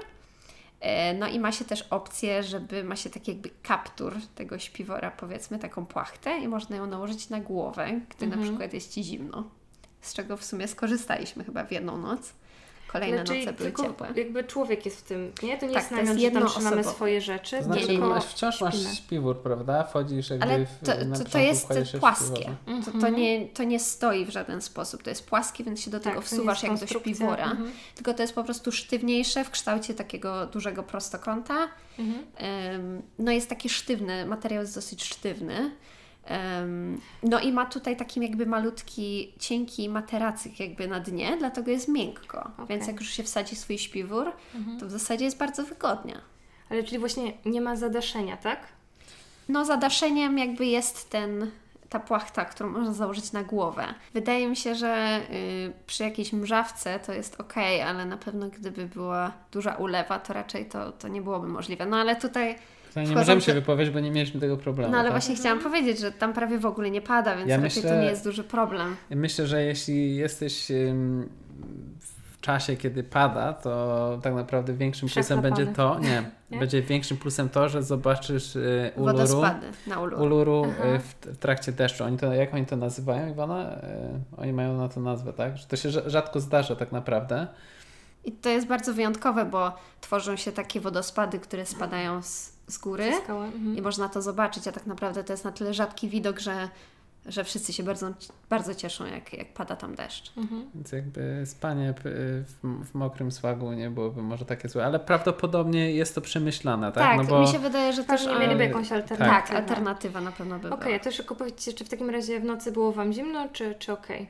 [0.80, 5.11] E, no i ma się też opcję, żeby ma się taki jakby kaptur tego śpiwora,
[5.11, 8.42] powiedzmy, taką płachtę i można ją nałożyć na głowę, gdy Mhm.
[8.42, 9.44] na przykład jest Ci zimno.
[10.07, 12.33] Z czego w sumie skorzystaliśmy chyba w jedną noc.
[12.92, 14.09] Kolejne Znaczy, noce były ciepłe.
[14.16, 15.59] jakby człowiek jest w tym, nie?
[15.59, 18.25] To nie Tak, jest to jest namiot, że tam swoje rzeczy, To znaczy, tylko masz,
[18.25, 18.95] wciąż masz śpimy.
[18.95, 19.85] śpiwór, prawda?
[19.85, 21.66] Wchodzisz jakby Ale w, to, to, to początku jest
[22.01, 22.42] płaskie.
[22.42, 22.92] śpiworze.
[22.92, 25.03] To, to, nie, to nie stoi w żaden sposób.
[25.03, 27.51] To jest płaskie, więc się do tego Tak, to nie wsuwasz jak do śpiwora.
[27.51, 27.73] Mhm.
[27.95, 31.69] Tylko to jest po prostu sztywniejsze w kształcie takiego dużego prostokąta.
[31.99, 32.27] Mhm.
[32.37, 35.71] Em, No jest taki sztywny, materiał jest dosyć sztywny.
[37.22, 42.46] No i ma tutaj taki jakby malutki, cienki materacyk jakby na dnie, dlatego jest miękko.
[42.46, 42.68] Mhm.
[42.68, 44.32] Więc jak już się wsadzi swój śpiwór,
[44.80, 46.20] to w zasadzie jest bardzo wygodnie.
[46.70, 48.58] Ale czyli właśnie nie ma zadaszenia, tak?
[49.48, 51.50] No zadaszeniem jakby jest ten,
[51.88, 53.84] ta płachta, którą można założyć na głowę.
[54.14, 57.54] Wydaje mi się, że y, przy jakiejś mrzawce to jest ok,
[57.86, 61.86] ale na pewno gdyby była duża ulewa, to raczej to, to nie byłoby możliwe.
[61.86, 62.58] No ale tutaj,
[63.02, 64.92] Nie możemy te- się wypowiedzieć, bo nie mieliśmy tego problemu.
[64.92, 65.12] no ale tak?
[65.22, 68.00] właśnie chciałam powiedzieć, że tam prawie w ogóle nie pada, więc Ja raczej to myślę-
[68.02, 68.96] nie jest duży problem.
[69.11, 70.66] Myślę, że jeśli jesteś
[72.30, 75.56] w czasie, kiedy pada, to tak naprawdę większym plusem Przechlapany.
[75.56, 76.59] będzie to, nie, Nie?
[76.59, 80.22] będzie większym plusem to, że zobaczysz y, uluru, Wodospady na uluru.
[80.24, 80.98] uluru Aha.
[80.98, 82.04] w, w trakcie deszczu.
[82.04, 83.72] Oni to, jak oni to nazywają, Iwona?
[83.72, 83.78] Y,
[84.37, 85.56] oni mają na to nazwę, tak?
[85.59, 87.46] Że to się rza- rzadko zdarza tak naprawdę.
[88.24, 93.12] I to jest bardzo wyjątkowe, bo tworzą się takie wodospady, które spadają z, z góry.
[93.29, 93.76] Mhm.
[93.76, 96.68] I można to zobaczyć, a tak naprawdę to jest na tyle rzadki widok, że,
[97.26, 98.11] że wszyscy się bardzo,
[98.50, 100.33] bardzo cieszą, jak, jak pada tam deszcz.
[100.37, 100.70] Mhm.
[100.74, 102.05] Więc jakby spanie w,
[102.85, 107.05] w mokrym słagu nie byłoby może takie złe, ale prawdopodobnie jest to przemyślane, tak?
[107.05, 108.24] Tak, no bo mi się wydaje, że też...
[108.24, 109.57] Pewnie mieliby jakąś Tak, alternatywę.
[109.59, 110.96] alternatywa na pewno by Okej, była.
[110.96, 113.92] a to szybko powiedzcie, czy w takim razie w nocy było Wam zimno, czy, czy
[113.92, 114.29] okej?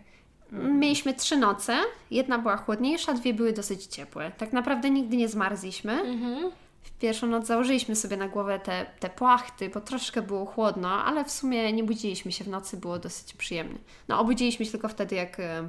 [0.53, 1.77] Mieliśmy trzy noce,
[2.11, 4.33] jedna była chłodniejsza, dwie były dosyć ciepłe.
[4.38, 5.92] Tak naprawdę nigdy nie zmarzliśmy.
[5.92, 6.51] Mhm.
[6.98, 11.30] Pierwszą noc założyliśmy sobie na głowę te, te płachty, bo troszkę było chłodno, ale w
[11.30, 13.78] sumie nie budziliśmy się w nocy, było dosyć przyjemnie.
[14.09, 15.68] No obudziliśmy się tylko wtedy, jak e,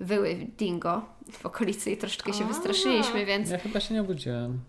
[0.00, 2.48] wyły dingo w okolicy i troszeczkę się A.
[2.48, 4.60] wystraszyliśmy, więc ja chyba się nie obudziłem.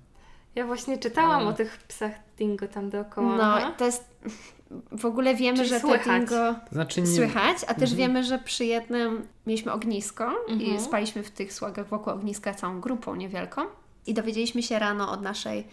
[0.55, 3.37] Ja właśnie czytałam o tych psach dingo tam dookoła.
[3.61, 4.09] no to jest...
[4.91, 6.03] W ogóle wiemy, Czyli że słychać.
[6.05, 6.55] te dingo...
[6.71, 7.07] Znaczy nie...
[7.07, 7.97] Słychać, a też Mhm.
[7.97, 10.79] wiemy, że przy jednym mieliśmy ognisko i Mhm.
[10.79, 13.61] spaliśmy w tych słagach wokół ogniska całą grupą niewielką.
[14.09, 15.67] I dowiedzieliśmy się rano od naszej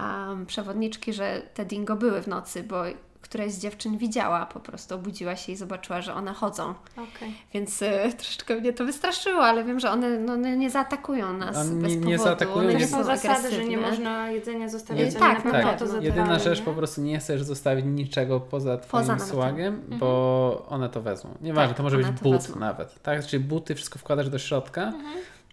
[0.00, 2.82] um, przewodniczki, że te dingo były w nocy, bo
[3.20, 6.74] któraś z dziewczyn widziała, po prostu obudziła się i zobaczyła, że one chodzą.
[6.92, 7.34] Okej.
[7.54, 11.56] Więc e, troszeczkę mnie to wystraszyło, ale wiem, że one no, one nie zaatakują nas
[11.56, 12.08] One bez nie- powodu.
[12.10, 15.70] nie zaatakują, one nie są zasady, że nie można jedzenia zostawiać, Nie, tak, na pewno
[15.70, 15.78] pewno.
[15.78, 16.64] to za Jedyna darem, rzecz, nie?
[16.64, 21.30] po prostu nie chcesz zostawić niczego poza twoim Poza słagiem, bo one to wezmą.
[21.40, 22.60] Nieważne, Tak, to może być but wezmą.
[22.60, 23.02] nawet.
[23.02, 23.26] Tak?
[23.26, 24.92] Czyli buty wszystko wkładasz do środka,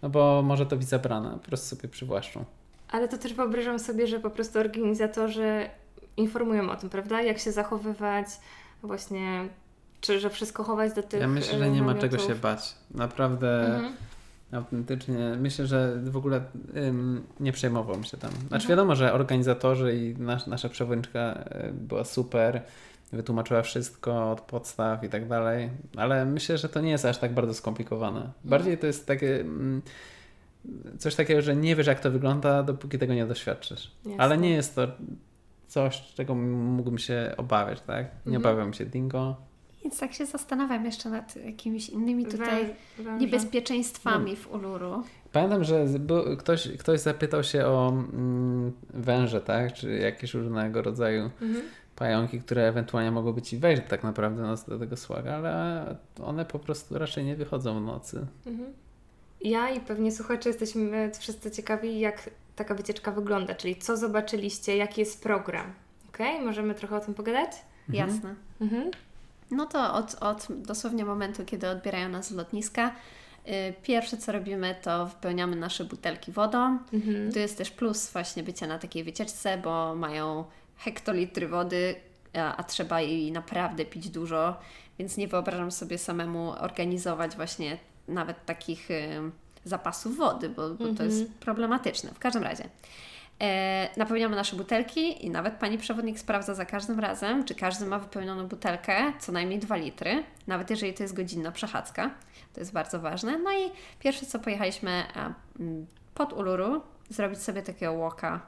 [0.04, 2.44] no bo może to być zabrane, po prostu sobie przywłaszczą.
[2.90, 5.68] Ale to też wyobrażam sobie, że po prostu organizatorzy
[6.16, 7.22] informują o tym, prawda?
[7.22, 8.26] Jak się zachowywać,
[8.82, 9.48] właśnie,
[10.00, 12.74] czy że wszystko chować do tych Ja myślę, że e, nie ma czego się bać.
[12.90, 13.92] Naprawdę Mhm.
[14.52, 15.36] autentycznie.
[15.40, 16.40] Myślę, że w ogóle
[16.76, 18.30] ym, nie przejmowałbym się tam.
[18.30, 18.68] Znaczy Mhm.
[18.68, 22.62] wiadomo, że organizatorzy i nas, nasza przewodniczka y, była super,
[23.14, 27.34] wytłumaczyła wszystko od podstaw i tak dalej, ale myślę, że to nie jest aż tak
[27.34, 28.18] bardzo skomplikowane.
[28.20, 28.32] Mhm.
[28.44, 29.82] Bardziej to jest takie mm,
[30.98, 33.90] coś takiego, że nie wiesz jak to wygląda, dopóki tego nie doświadczysz.
[34.04, 34.22] Jasne.
[34.24, 34.88] Ale nie jest to
[35.68, 38.06] coś, czego mógłbym się obawiać, tak?
[38.26, 38.54] Nie Mhm.
[38.54, 39.36] obawiam się dingo.
[39.84, 42.74] Więc tak się zastanawiam jeszcze nad jakimiś innymi tutaj
[43.20, 45.02] niebezpieczeństwami w Uluru.
[45.32, 45.86] Pamiętam, że
[46.38, 49.72] ktoś, ktoś zapytał się o mm, węże, tak?
[49.72, 51.64] Czy jakieś różnego rodzaju Mhm.
[51.96, 56.58] Pająki, które ewentualnie mogłyby ci wejść tak naprawdę no, do tego słaga, ale one po
[56.58, 58.26] prostu raczej nie wychodzą w nocy.
[58.46, 58.72] Mhm.
[59.40, 65.00] Ja i pewnie słuchacze jesteśmy wszyscy ciekawi, jak taka wycieczka wygląda, czyli co zobaczyliście, jaki
[65.00, 65.72] jest program.
[66.08, 67.50] Okej, możemy trochę o tym pogadać?
[67.88, 68.34] Jasne.
[68.60, 68.90] Mhm.
[69.50, 72.94] No to od, od dosłownie momentu, kiedy odbierają nas z lotniska,
[73.48, 73.50] y,
[73.82, 76.78] pierwsze co robimy, to wypełniamy nasze butelki wodą.
[76.92, 77.32] Mhm.
[77.32, 80.44] Tu jest też plus właśnie bycia na takiej wycieczce, bo mają
[80.76, 81.94] hektolitry wody,
[82.34, 84.56] a, a trzeba jej naprawdę pić dużo,
[84.98, 89.08] więc nie wyobrażam sobie samemu organizować właśnie nawet takich y,
[89.64, 91.10] zapasów wody, bo, bo to Mhm.
[91.10, 92.10] jest problematyczne.
[92.10, 92.64] W każdym razie.
[93.42, 97.98] E, napełniamy nasze butelki i nawet pani przewodnik sprawdza za każdym razem, czy każdy ma
[97.98, 102.10] wypełnioną butelkę, co najmniej 2 litry, nawet jeżeli to jest godzinna przechadzka.
[102.52, 103.38] To jest bardzo ważne.
[103.38, 105.04] No i pierwsze co pojechaliśmy
[106.14, 108.40] pod Uluru, zrobić sobie takiego e,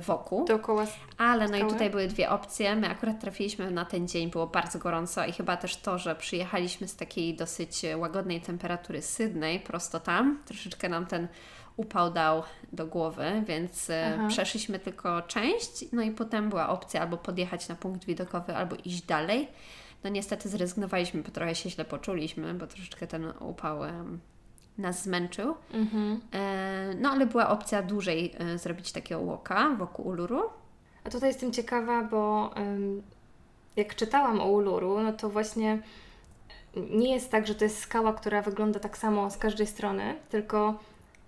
[0.00, 0.44] wokół.
[0.44, 0.86] Dookoła
[1.18, 2.76] Ale no i tutaj były dwie opcje.
[2.76, 6.88] My akurat trafiliśmy na ten dzień, było bardzo gorąco i chyba też to, że przyjechaliśmy
[6.88, 10.38] z takiej dosyć łagodnej temperatury Sydney, prosto tam.
[10.44, 11.28] Troszeczkę nam ten
[11.76, 14.28] upał dał do głowy, więc e, Aha.
[14.28, 19.02] przeszliśmy tylko część, no i potem była opcja albo podjechać na punkt widokowy, albo iść
[19.02, 19.48] dalej.
[20.04, 23.80] No niestety zrezygnowaliśmy, bo trochę się źle poczuliśmy, bo troszeczkę ten upał
[24.78, 25.54] nas zmęczył.
[25.74, 26.20] Mhm.
[26.32, 30.42] E, no ale była opcja dłużej e, zrobić takiego łoka wokół Uluru.
[31.04, 32.50] A tutaj jestem ciekawa, bo
[33.76, 35.78] jak czytałam o Uluru, no to właśnie
[36.76, 40.78] nie jest tak, że to jest skała, która wygląda tak samo z każdej strony, tylko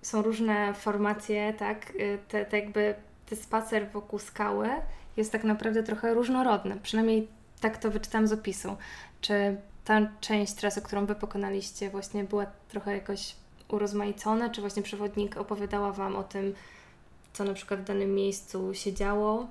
[0.03, 1.91] są różne formacje, tak?
[1.91, 2.95] Y, te, te jakby
[3.27, 4.69] ten spacer wokół skały
[5.17, 6.77] jest tak naprawdę trochę różnorodny.
[6.83, 7.29] Przynajmniej
[7.61, 8.77] tak to wyczytam z opisu.
[9.21, 13.35] Czy ta część trasy, którą Wy pokonaliście, właśnie była trochę jakoś
[13.69, 14.51] urozmaicona?
[14.51, 16.55] Czy właśnie przewodnik opowiadała Wam o tym,
[17.33, 19.47] co na przykład w danym miejscu się działo?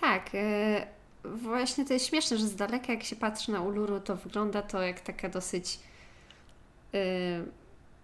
[0.00, 0.34] Tak.
[0.34, 0.40] Yy,
[1.24, 4.82] właśnie to jest śmieszne, że z daleka jak się patrzy na Uluru, to wygląda to
[4.82, 5.78] jak taka dosyć
[6.92, 7.00] yy,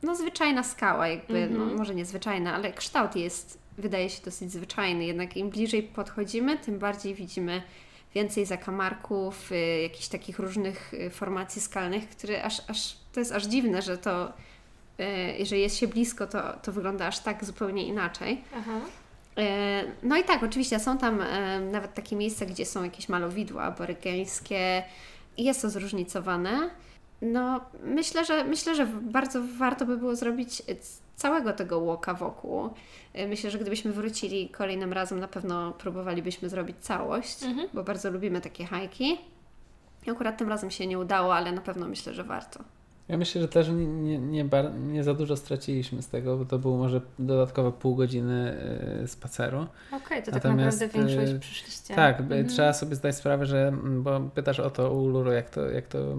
[0.02, 1.52] no zwyczajna skała, jakby, mm -hmm.
[1.52, 1.78] no mhm.
[1.78, 5.04] może nie zwyczajna, ale kształt jest, wydaje się dosyć zwyczajny.
[5.04, 7.62] Jednak im bliżej podchodzimy, tym bardziej widzimy
[8.14, 13.46] więcej zakamarków, y, jakichś takich różnych y, formacji skalnych, które aż, aż to jest aż
[13.46, 14.32] dziwne, że to,
[15.00, 15.04] y,
[15.38, 18.44] jeżeli jest się blisko, to, to wygląda aż tak zupełnie inaczej.
[18.56, 18.80] Aha.
[20.02, 21.22] No i tak, oczywiście są tam
[21.70, 24.82] nawet takie miejsca, gdzie są jakieś malowidła aborygeńskie
[25.36, 26.70] i jest to zróżnicowane.
[27.24, 30.62] No, myślę, że myślę, że bardzo warto by było zrobić
[31.16, 32.70] całego tego łoka wokół.
[33.18, 37.68] Y, myślę, że gdybyśmy wrócili kolejnym razem, na pewno próbowalibyśmy zrobić całość, mhm.
[37.74, 39.18] bo bardzo lubimy takie hajki.
[40.10, 42.60] Akurat tym razem się nie udało, ale na pewno myślę, że warto.
[43.08, 44.48] Ja myślę, że też nie, nie, nie,
[44.86, 48.56] nie, za dużo straciliśmy z tego, bo to było może dodatkowe pół godziny
[49.04, 49.66] y, spaceru.
[49.88, 51.94] Okej, okay, to tak Natomiast, tak naprawdę większość y, przyszliście.
[51.94, 52.48] Tak, mhm.
[52.48, 56.16] trzeba sobie zdać sprawę, że, bo pytasz o to u Uluru, jak to, jak to...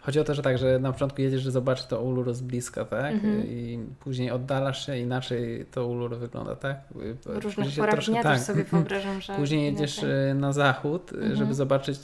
[0.00, 2.84] Chodzi o to, że tak, że na początku jedziesz, że zobaczysz to Uluru z bliska,
[2.84, 3.14] tak?
[3.14, 3.46] Mhm.
[3.46, 6.76] I później oddalasz się, inaczej to Uluru wygląda, tak?
[7.24, 8.36] W różnych porach dnia tak.
[8.36, 9.36] też sobie wyobrażam, że...
[9.36, 10.34] Później jedziesz inaczej.
[10.34, 11.36] na zachód, mhm.
[11.36, 11.98] żeby zobaczyć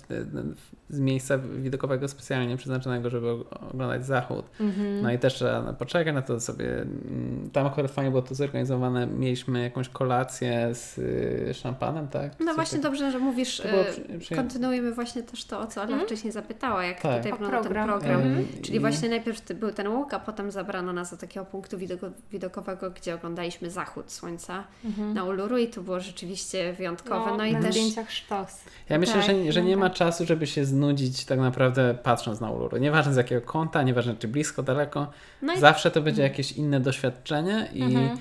[0.89, 4.47] z miejsca widokowego specjalnie przeznaczonego, żeby oglądać zachód.
[4.61, 5.03] Mm-hmm.
[5.03, 6.83] No i też trzeba poczekać na to sobie.
[6.83, 9.07] Mm, tam akurat fajnie było to zorganizowane.
[9.07, 12.33] Mieliśmy jakąś kolację z y, szampanem, tak?
[12.40, 12.83] No właśnie tak...
[12.83, 13.61] dobrze, że mówisz.
[13.61, 14.35] Y, przy...
[14.35, 16.07] Kontynuujemy właśnie też to, o co Ala mm?
[16.07, 17.16] wcześniej zapytała, jak tak.
[17.16, 17.88] tutaj wygląda program.
[17.88, 18.21] ten program.
[18.21, 18.47] Mm.
[18.62, 22.90] Czyli właśnie najpierw był ten łuk, a potem zabrano nas do takiego punktu widoko- widokowego,
[22.90, 25.14] gdzie oglądaliśmy zachód słońca mm-hmm.
[25.14, 27.31] na Uluru i to było rzeczywiście wyjątkowe.
[27.31, 27.75] No, no i na też...
[27.75, 28.64] zdjęciach sztos.
[28.88, 32.51] Ja myślę, tak, że, że nie ma czasu, żeby się znudzić tak naprawdę patrząc na
[32.51, 32.77] Uluru.
[32.77, 35.11] Nieważne z jakiego kąta, nieważne czy blisko, daleko,
[35.43, 35.59] no i...
[35.59, 38.19] zawsze to będzie jakieś inne doświadczenie i mhm.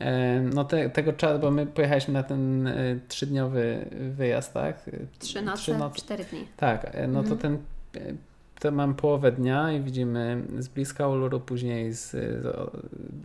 [0.00, 2.74] e, no te, tego czasu, bo my pojechaliśmy na ten e,
[3.08, 4.90] trzydniowy wyjazd, tak?
[5.18, 5.96] Trzy noce, Trzy noce.
[5.96, 6.44] cztery dni.
[6.56, 7.36] Tak, e, no mhm.
[7.36, 7.58] to ten
[8.60, 12.10] to mam połowę dnia i widzimy z bliska Uluru, później z,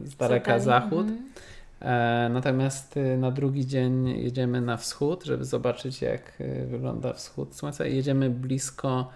[0.04, 1.08] z daleka zachód.
[1.08, 2.34] Mhm.
[2.34, 6.34] Natomiast na drugi dzień jedziemy na wschód, żeby zobaczyć, jak
[6.68, 7.86] wygląda wschód słońca.
[7.86, 9.10] I jedziemy blisko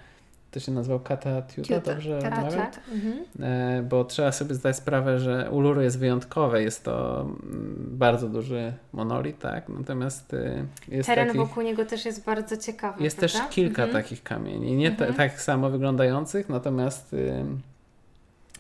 [0.60, 2.80] to się nazywał Kata Tiuta, dobrze tak.
[2.92, 3.26] Mhm.
[3.40, 8.74] E, bo trzeba sobie zdać sprawę, że Uluru jest wyjątkowe, jest to mm, bardzo duży
[8.94, 9.70] monolit, tak?
[9.70, 13.04] Natomiast e, jest Teren takich, wokół niego też jest bardzo ciekawy.
[13.04, 13.40] Jest prawda?
[13.40, 14.04] też kilka mhm.
[14.04, 15.14] takich kamieni, nie mhm.
[15.14, 17.16] tak samo wyglądających, natomiast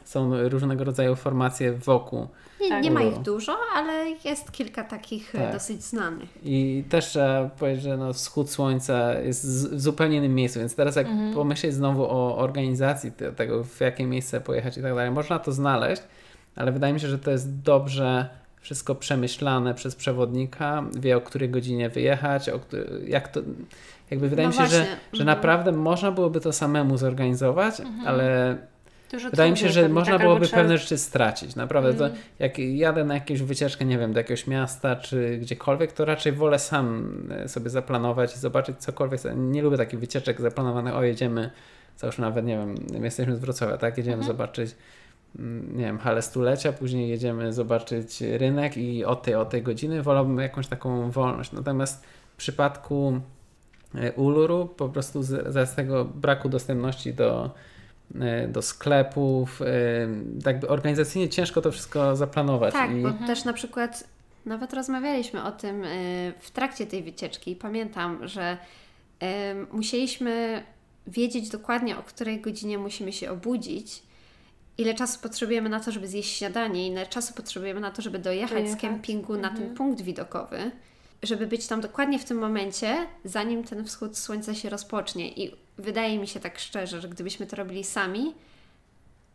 [0.08, 2.28] są różnego rodzaju formacje wokół.
[2.62, 5.54] Nie, nie ma ich dużo, ale jest kilka takich e, tak.
[5.54, 6.30] dosyć znanych.
[6.44, 10.96] I też trzeba powiedzieć, że no, wschód słońca jest w zupełnie innym miejscu, więc teraz
[10.96, 11.34] jak mhm.
[11.34, 16.02] pomyśleć znowu o organizacji tego, w jakie miejsce pojechać i tak dalej, można to znaleźć,
[16.56, 18.30] ale wydaje mi się, że to jest dobrze
[18.62, 22.60] wszystko przemyślane przez przewodnika, wie o której godzinie wyjechać, o
[23.08, 23.40] jak to,
[24.12, 25.26] jakby wydaje no mi się, że, że mhm.
[25.26, 28.08] naprawdę można byłoby to samemu zorganizować, mhm.
[28.08, 28.58] ale
[29.12, 30.62] Dużo Wydaje mi się, że można tak, byłoby trzeba...
[30.62, 31.56] pewne rzeczy stracić.
[31.56, 32.00] Naprawdę, mm.
[32.00, 36.32] to jak jadę na jakąś wycieczkę, nie wiem, do jakiegoś miasta czy gdziekolwiek, to raczej
[36.32, 39.22] wolę sam e, sobie zaplanować i zobaczyć cokolwiek.
[39.36, 41.52] Nie lubię takich wycieczek zaplanowanych, o jedziemy,
[41.98, 44.28] załóżmy nawet, nie wiem, my jesteśmy z Wrocławia, tak, jedziemy mm.
[44.28, 44.76] zobaczyć
[45.40, 50.04] mm, nie wiem, halę stulecia, później jedziemy zobaczyć rynek i o tej, o tej godziny
[50.04, 51.52] wolałbym jakąś taką wolność.
[51.52, 53.22] Natomiast w przypadku
[53.96, 57.52] e, Uluru po prostu z, z tego braku dostępności do
[58.48, 59.62] do sklepów.
[59.62, 59.66] E,
[60.44, 62.74] tak organizacyjnie ciężko to wszystko zaplanować.
[62.74, 63.02] Tak, I...
[63.02, 64.04] bo też na przykład
[64.46, 65.88] nawet rozmawialiśmy o tym e,
[66.40, 67.56] w trakcie tej wycieczki.
[67.56, 68.58] Pamiętam, że
[69.72, 70.64] musieliśmy
[71.08, 74.04] wiedzieć dokładnie, o której godzinie musimy się obudzić
[74.78, 78.50] ile czasu potrzebujemy na to, żeby zjeść śniadanie, ile czasu potrzebujemy na to, żeby dojechać,
[78.52, 78.78] Dojechać.
[78.80, 79.68] z kempingu na Mhm.
[79.68, 80.72] ten punkt widokowy,
[81.24, 85.30] żeby być tam dokładnie w tym momencie, zanim ten wschód słońca się rozpocznie.
[85.32, 88.34] I wydaje mi się tak szczerze, że gdybyśmy to robili sami,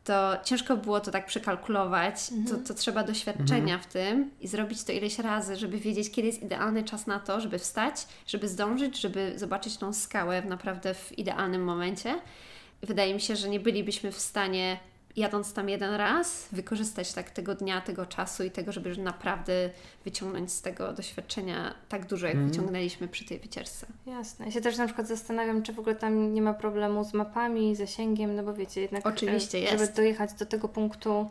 [0.05, 2.17] to ciężko było to tak przekalkulować.
[2.49, 6.43] To, to trzeba doświadczenia w tym i zrobić to ileś razy, żeby wiedzieć, kiedy jest
[6.43, 7.95] idealny czas na to, żeby wstać,
[8.27, 12.15] żeby zdążyć, żeby zobaczyć tą skałę w naprawdę w idealnym momencie.
[12.83, 14.79] Wydaje mi się, że nie bylibyśmy w stanie,
[15.17, 19.71] jadąc tam jeden raz, wykorzystać tak tego dnia, tego czasu i tego, żeby naprawdę
[20.05, 23.87] wyciągnąć z tego doświadczenia tak dużo, jak wyciągnęliśmy przy tej wycieczce.
[24.07, 24.47] Jasne.
[24.47, 27.77] Ja się też na przykład zastanawiam, czy w ogóle tam nie ma problemu z mapami,
[27.77, 29.79] zasięgiem, no bo wiecie, jednak Oczywiście e, jest.
[29.79, 31.31] żeby dojechać do tego punktu.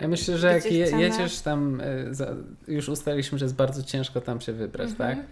[0.00, 2.34] Ja myślę, że jak je, jedziesz tam, za,
[2.68, 5.26] już ustaliliśmy, że jest bardzo ciężko tam się wybrać, Mhm, tak?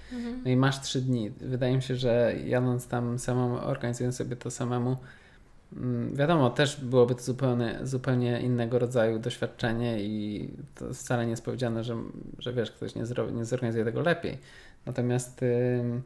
[0.45, 1.31] No i masz trzy dni.
[1.31, 5.22] Wydaje mi się, że jadąc tam samemu, organizując sobie to samemu, mm,
[6.13, 11.85] wiadomo, też byłoby to zupełnie, zupełnie innego rodzaju doświadczenie i to wcale nie jest powiedziane,
[11.85, 11.97] że,
[12.39, 14.39] że wiesz, ktoś nie, zro, nie zorganizuje tego lepiej.
[14.87, 16.03] Natomiast ym,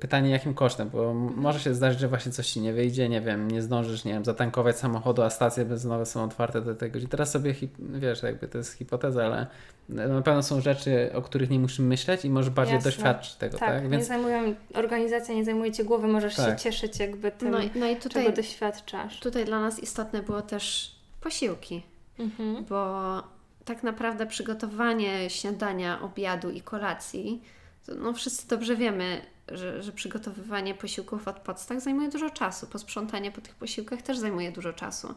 [0.00, 3.20] pytanie jakim kosztem, bo m- może się zdarzyć, że właśnie coś ci nie wyjdzie, nie
[3.20, 7.10] wiem, nie zdążysz, nie wiem, zatankować samochodu, a stacje benzynowe są otwarte do tej godziny.
[7.10, 9.46] Teraz sobie, wiesz, jakby to jest hipoteza, ale
[9.88, 12.90] na pewno są rzeczy, o których nie musimy myśleć i może bardziej Jasne.
[12.90, 13.82] doświadczyć tego, Tak, tak?
[13.82, 16.58] nie Więc zajmują, organizacja nie zajmuje Ci głowy, możesz Tak.
[16.58, 19.20] się cieszyć jakby tym, No, i- no i tutaj, czego doświadczasz.
[19.20, 21.82] tutaj dla nas istotne było też posiłki.
[22.18, 22.64] Mhm.
[22.64, 22.96] bo
[23.64, 27.42] tak naprawdę przygotowanie śniadania, obiadu i kolacji,
[27.86, 29.20] to no wszyscy dobrze wiemy,
[29.52, 32.66] że, że przygotowywanie posiłków od podstaw zajmuje dużo czasu.
[32.66, 35.14] Posprzątanie po tych posiłkach też zajmuje dużo czasu.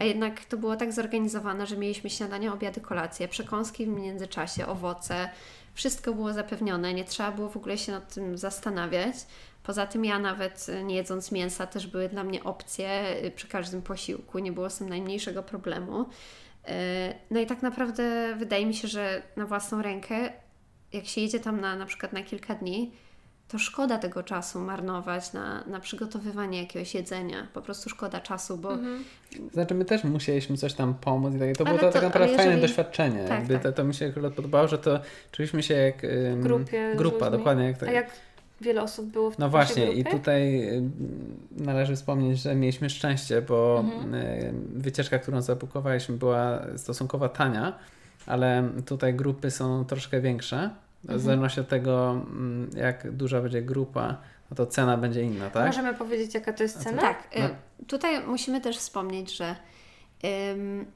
[0.00, 5.28] A jednak to było tak zorganizowane, że mieliśmy śniadania, obiady, kolacje, przekąski w międzyczasie, owoce.
[5.74, 9.16] Wszystko było zapewnione, nie trzeba było w ogóle się nad tym zastanawiać.
[9.62, 13.48] Poza tym ja nawet y, nie jedząc mięsa też były dla mnie opcje y, przy
[13.48, 16.00] każdym posiłku, nie było z tym najmniejszego problemu.
[16.02, 16.72] Y,
[17.30, 20.32] No i tak naprawdę wydaje mi się, że na własną rękę,
[20.92, 22.92] jak się jedzie tam na, na przykład na kilka dni,
[23.48, 27.46] to szkoda tego czasu marnować na, na przygotowywanie jakiegoś jedzenia.
[27.54, 28.70] Po prostu szkoda czasu, bo
[29.52, 31.56] znaczy my też musieliśmy coś tam pomóc i tak.
[31.56, 33.24] To było Ale to, to- tak naprawdę ale fajne jeżeli- doświadczenie.
[33.28, 33.62] Tak, jakby tak.
[33.62, 35.00] To, to mi się akurat podobało, że to
[35.32, 37.88] czuliśmy się jak ym, grupie grupa, dokładnie jak tak.
[37.88, 38.10] A jak
[38.60, 40.82] wiele osób było w No właśnie, i tutaj y,
[41.50, 44.14] należy wspomnieć, że mieliśmy szczęście, bo Mhm.
[44.14, 47.78] y, wycieczka, którą zabukowaliśmy, była stosunkowo tania,
[48.26, 50.70] ale tutaj grupy są troszkę większe.
[51.06, 51.18] Mhm.
[51.18, 54.16] W zależności od tego, mm, jak duża będzie grupa,
[54.50, 55.66] no to cena będzie inna, tak?
[55.66, 57.00] Możemy powiedzieć, jaka to jest cena?
[57.02, 57.48] tak, y, No.
[57.86, 59.56] tutaj musimy też wspomnieć, że
[60.52, 60.86] ym,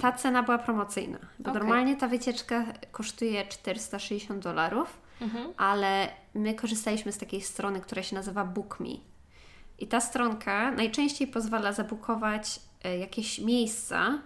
[0.00, 1.18] ta cena była promocyjna.
[1.38, 1.60] Bo Okej.
[1.62, 5.52] normalnie ta wycieczka kosztuje 460 dolarów, Mhm.
[5.56, 8.88] ale my korzystaliśmy z takiej strony, która się nazywa BookMe.
[9.78, 14.18] I ta stronka najczęściej pozwala zabukować e, jakieś miejsca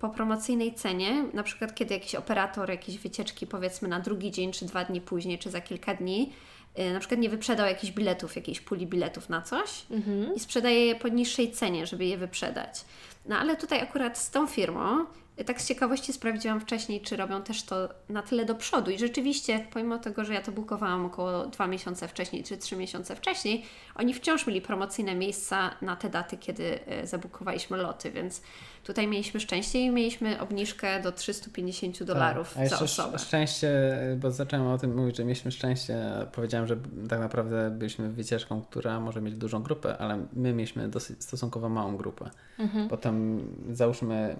[0.00, 4.64] po promocyjnej cenie, na przykład kiedy jakiś operator jakiejś wycieczki, powiedzmy na drugi dzień, czy
[4.64, 6.32] dwa dni później, czy za kilka dni,
[6.74, 10.34] e, na przykład nie wyprzedał jakichś biletów, jakiejś puli biletów na coś Mhm.
[10.34, 12.84] i sprzedaje je po niższej cenie, żeby je wyprzedać.
[13.26, 15.04] No ale tutaj akurat z tą firmą, y,
[15.46, 18.90] tak z ciekawości sprawdziłam wcześniej, czy robią też to na tyle do przodu.
[18.90, 23.16] I rzeczywiście, pomimo tego, że ja to bukowałam około dwa miesiące wcześniej, czy trzy miesiące
[23.16, 23.64] wcześniej,
[23.94, 28.42] oni wciąż mieli promocyjne miejsca na te daty, kiedy y, zabukowaliśmy loty, więc
[28.84, 32.68] tutaj mieliśmy szczęście i mieliśmy obniżkę do 350 dolarów Tak.
[32.68, 33.18] Za osobę.
[33.18, 33.70] szczęście,
[34.16, 35.96] bo zacząłem o tym mówić, że mieliśmy szczęście.
[36.32, 36.76] Powiedziałem, że
[37.08, 41.96] tak naprawdę byliśmy wycieczką, która może mieć dużą grupę, ale my mieliśmy dosyć stosunkowo małą
[41.96, 42.30] grupę.
[42.58, 42.88] Mhm.
[42.88, 44.36] Potem załóżmy,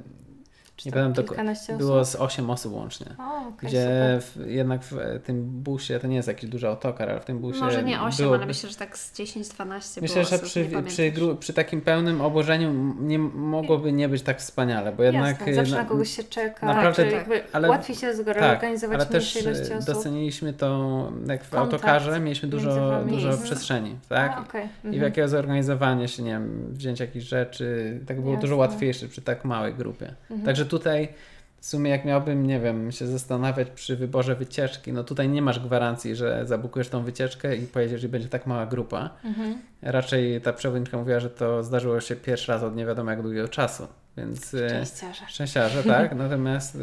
[0.86, 3.06] nie tam pamiętam, tylko kilkanaście było z 8 osób łącznie.
[3.18, 3.88] O, okej, gdzie
[4.20, 7.60] w, jednak w tym busie, to nie jest jakiś duży autokar, ale w tym busie
[7.60, 10.68] Może nie 8, byłoby- ale myślę, że tak z 10-12 Myślę, było że osób, przy,
[10.86, 15.76] przy, przy takim pełnym obłożeniu nie mogłoby nie być tak wspaniale, bo jednak Jasne, zawsze
[15.76, 19.78] na- na kogoś się czeka, naprawdę tak, ale- łatwiej się tak, zorganizować ale też e,
[19.86, 24.32] doceniliśmy to, jak w Kontakt autokarze mieliśmy dużo, dużo przestrzeni, tak?
[24.36, 24.64] A, okej.
[24.64, 25.02] I w Mhm.
[25.02, 28.56] jakiego zorganizowanie się, nie wiem, wziąć jakieś rzeczy, tak było dużo Jasne.
[28.56, 30.14] łatwiejsze przy tak małej grupie.
[30.30, 30.46] Mhm.
[30.46, 31.08] Także tutaj
[31.60, 35.60] w sumie jak miałbym, nie wiem, się zastanawiać przy wyborze wycieczki, no tutaj nie masz
[35.60, 39.10] gwarancji, że zabukujesz tą wycieczkę i pojedziesz i będzie tak mała grupa.
[39.24, 39.58] Mhm.
[39.82, 43.48] Raczej ta przewodniczka mówiła, że to zdarzyło się pierwszy raz od nie wiadomo jak długiego
[43.48, 43.86] czasu.
[44.16, 45.24] Więc e, Szczęściarze.
[45.28, 46.14] szczęściarze, tak.
[46.16, 46.78] Natomiast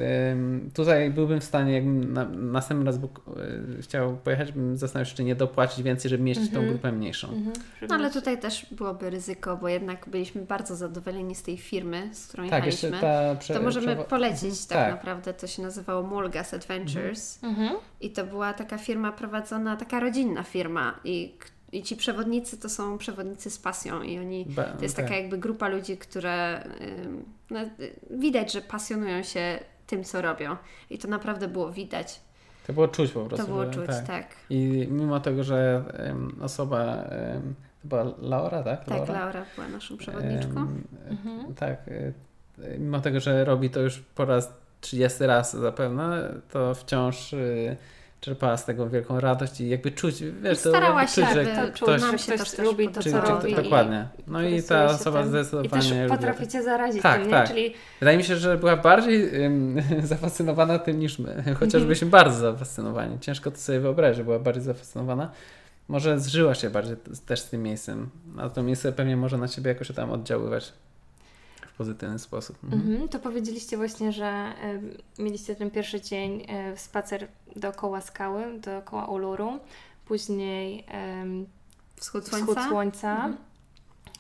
[0.74, 5.24] tutaj byłbym w stanie, jakbym na, następny raz y, chciał pojechać, bym zastanawiał się, czy
[5.24, 6.70] nie dopłacić więcej, żeby mieścić tą Mhm.
[6.70, 7.28] grupę mniejszą.
[7.28, 7.54] Mhm.
[7.90, 12.28] No ale tutaj też byłoby ryzyko, bo jednak byliśmy bardzo zadowoleni z tej firmy, z
[12.28, 13.10] którą Tak, jeszcze jechaliśmy.
[13.34, 14.92] ta prze, To możemy przewo- polecić tak, tak.
[14.92, 15.34] naprawdę.
[15.34, 17.70] To się nazywało Mulgas Adventures Mhm.
[18.02, 21.34] i to była taka firma prowadzona, taka rodzinna firma i
[21.72, 24.46] I ci przewodnicy to są przewodnicy z pasją i oni,
[24.78, 25.06] to jest tak.
[25.06, 26.64] taka jakby grupa ludzi, które
[27.50, 27.70] no, y,
[28.12, 30.56] widać, że pasjonują się tym, co robią.
[30.90, 32.20] I to naprawdę było widać.
[32.68, 33.46] To było czuć po prostu.
[33.48, 34.06] To było że- czuć, tak.
[34.08, 34.28] tak.
[34.50, 38.86] I mimo tego, że em, osoba, em, to była Laura, tak?
[38.86, 40.60] Tak, Laura była naszą przewodniczką.
[40.60, 41.54] Em, Mhm.
[41.56, 41.80] Tak.
[41.88, 42.14] e,
[42.80, 47.38] Mimo tego, że robi to już po raz 30 raz zapewne, to wciąż e,
[48.20, 51.52] czerpała z tego wielką radość i jakby czuć, wiesz, to Starała się, czuć, że aby
[51.52, 53.56] kto- to ktoś, nam się ktoś to też lubi to, czy, co czy, robi.
[53.56, 54.08] dokładnie.
[54.28, 55.28] No i ta osoba tym.
[55.28, 57.50] I zdecydowanie też lubi potraficie zarazić Tak, tym, tak.
[57.50, 57.56] nie?
[57.56, 61.44] Czyli Wydaje mi się, że była bardziej ym, zafascynowana tym niż my.
[61.60, 63.20] Chociaż byliśmy bardzo zafascynowani.
[63.20, 65.32] Ciężko to sobie wyobrazić, że była bardziej zafascynowana.
[65.88, 68.10] Może zżyła się bardziej t- też z tym miejscem.
[68.38, 70.74] A to miejsce pewnie może na ciebie jakoś tam oddziaływać
[71.80, 72.64] pozytywny sposób.
[72.64, 72.82] Mhm.
[72.82, 74.54] Mhm, to powiedzieliście właśnie, że
[75.20, 79.60] mieliście ten pierwszy dzień e, spacer dookoła skały, dookoła Uluru,
[80.06, 80.86] później
[81.96, 82.70] Wschód wschód słońca.
[82.70, 83.38] słońca, Mhm.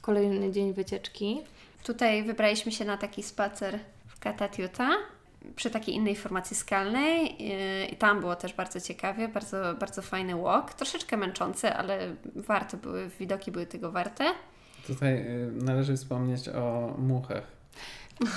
[0.01, 1.41] kolejny dzień wycieczki.
[1.83, 4.89] Tutaj wybraliśmy się na taki spacer w Katatiuta
[5.55, 7.35] przy takiej innej formacji skalnej
[7.93, 13.09] i tam było też bardzo ciekawie, bardzo, bardzo fajny walk, troszeczkę męczący, ale warto były,
[13.19, 14.25] widoki były tego warte.
[14.93, 17.43] Tutaj y, należy wspomnieć o muchach.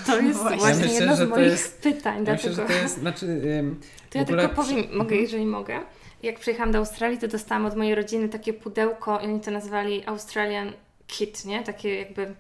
[0.07, 0.59] To jest właśnie.
[0.59, 2.69] właśnie Ja myślę, jedno z to moich jest- pytań, Ja myślę, dlatego...
[2.69, 3.27] że to jest, znaczy...
[3.27, 3.81] ym,
[4.11, 5.21] To ja ogóle tylko przy- powiem, mogę, Mhm.
[5.21, 5.81] jeżeli mogę.
[6.23, 10.07] Jak przyjechałam do Australii, to dostałam od mojej rodziny takie pudełko i oni to nazwali
[10.07, 10.73] Australian
[11.07, 11.63] Kit, nie?
[11.63, 12.35] Takie jakby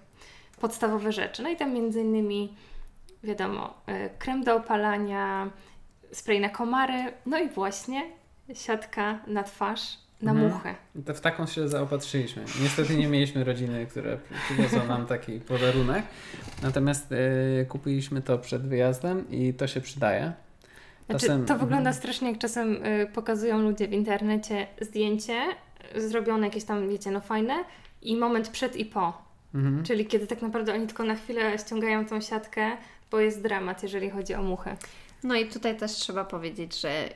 [0.60, 1.42] podstawowe rzeczy.
[1.42, 2.56] No i tam między innymi,
[3.24, 5.50] wiadomo, e, krem do opalania,
[6.12, 8.02] spray na komary, no i właśnie
[8.54, 10.52] siatka na twarz, na Mhm.
[10.52, 10.74] muchę.
[11.06, 12.44] To w taką się zaopatrzyliśmy.
[12.62, 16.04] Niestety nie mieliśmy rodziny, które przywiozą nam taki podarunek.
[16.62, 20.32] Natomiast y, kupiliśmy to przed wyjazdem i to się przydaje.
[21.06, 21.94] Znaczy, Czasem- to wygląda mhm.
[21.94, 25.42] strasznie, jak czasem y, pokazują ludzie w internecie zdjęcie,
[25.96, 27.54] y, zrobione jakieś tam, wiecie, no fajne
[28.02, 29.22] i moment przed i po.
[29.54, 29.82] Mhm.
[29.84, 32.70] Czyli kiedy tak naprawdę oni tylko na chwilę ściągają tą siatkę,
[33.10, 34.76] bo jest dramat, jeżeli chodzi o muchę.
[35.24, 37.08] No i tutaj też trzeba powiedzieć, że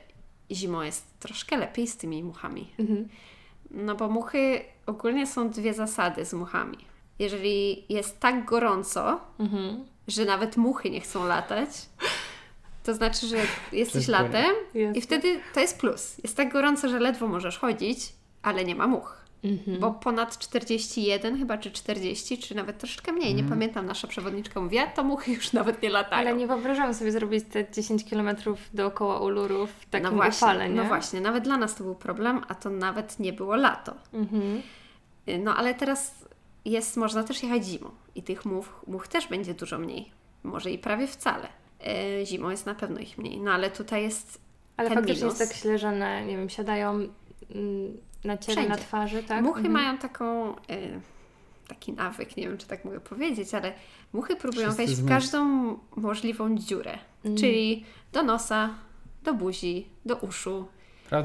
[0.51, 2.69] zimą jest troszkę lepiej z tymi muchami.
[2.79, 3.07] Mhm.
[3.71, 6.77] No bo muchy, ogólnie są dwie zasady z muchami.
[7.19, 9.85] Jeżeli jest tak gorąco, Mhm.
[10.07, 11.69] że nawet muchy nie chcą latać,
[12.83, 13.37] to znaczy, że
[13.71, 14.97] jesteś latem Jest.
[14.97, 16.17] i wtedy to jest plus.
[16.23, 17.99] Jest tak gorąco, że ledwo możesz chodzić,
[18.41, 19.17] ale nie ma much.
[19.49, 19.79] Mhm.
[19.79, 24.87] Bo ponad 41 chyba, czy 40, czy nawet troszeczkę mniej, nie pamiętam, nasza przewodniczka mówiła,
[24.87, 26.21] to muchy już nawet nie latają.
[26.21, 28.29] Ale nie wyobrażam sobie zrobić te 10 km
[28.73, 30.75] dookoła Uluru w takim no właśnie, upale, nie?
[30.75, 33.93] no właśnie, nawet dla nas to był problem, a to nawet nie było lato.
[34.13, 34.61] Mhm.
[35.39, 36.25] No ale teraz
[36.65, 40.11] jest, można też jechać zimą i tych much, much też będzie dużo mniej.
[40.43, 41.47] Może i prawie wcale.
[41.87, 44.41] E, zimą jest na pewno ich mniej, no ale tutaj jest
[44.77, 45.39] Ale ten faktycznie minus.
[45.39, 46.91] jest tak źle, że one, nie wiem, siadają
[47.55, 48.69] mm, na ciele, Wszędzie.
[48.69, 49.43] na twarzy, tak?
[49.43, 49.73] Muchy Mhm.
[49.73, 50.55] mają taką, e,
[51.67, 53.73] taki nawyk, nie wiem czy tak mogę powiedzieć, ale
[54.13, 56.97] muchy próbują Wszyscy wejść w każdą możliwą dziurę.
[57.25, 57.37] Mm.
[57.37, 58.69] Czyli do nosa,
[59.23, 60.67] do buzi, do uszu.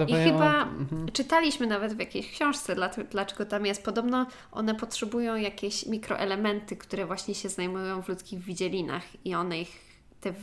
[0.08, 1.12] I chyba mhm.
[1.12, 3.84] czytaliśmy nawet w jakiejś książce, dla- dlaczego tam jest.
[3.84, 9.80] Podobno one potrzebują jakieś mikroelementy, które właśnie się znajdują w ludzkich widzielinach i one ich,
[10.20, 10.34] te,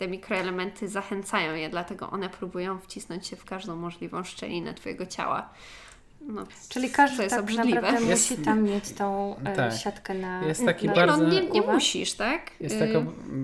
[0.00, 5.48] te mikroelementy zachęcają je, dlatego one próbują wcisnąć się w każdą możliwą szczelinę Twojego ciała.
[6.20, 7.80] No, Czyli każdy jest tak obrzydliwe.
[7.80, 9.72] naprawdę Jest- musi tam mieć tą e, Tak.
[9.74, 12.50] siatkę na Jest taki na Nie, bardzo- no, nie, nie musisz, tak?
[12.60, 12.78] Jest, Y,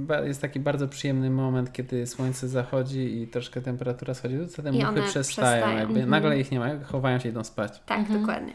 [0.08, 4.72] taka, jest taki bardzo przyjemny moment, kiedy słońce zachodzi i troszkę temperatura schodzi, to te
[4.72, 5.24] muchy przestają.
[5.24, 5.78] przestają.
[5.78, 6.10] Jakby Mhm.
[6.10, 7.80] Nagle ich nie ma, chowają się i idą spać.
[7.86, 8.20] Tak, Mhm.
[8.20, 8.52] dokładnie.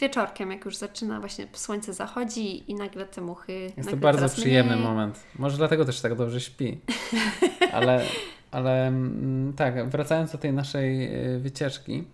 [0.00, 3.72] Wieczorkiem, jak już zaczyna właśnie słońce zachodzi i nagle te muchy.
[3.76, 4.88] Jest to bardzo przyjemny mniej.
[4.88, 5.20] moment.
[5.38, 6.80] Może dlatego też tak dobrze śpi.
[7.72, 8.02] Ale,
[8.50, 12.04] ale mm, tak, wracając do tej naszej y, wycieczki,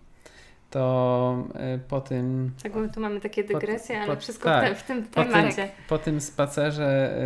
[0.69, 1.43] to
[1.75, 4.65] y, po tym, Tak, bo tu mamy takie dygresje, po- ale po- wszystko tak.
[4.65, 5.69] w, te, w tym po tym, temacie.
[5.89, 7.17] po tym spacerze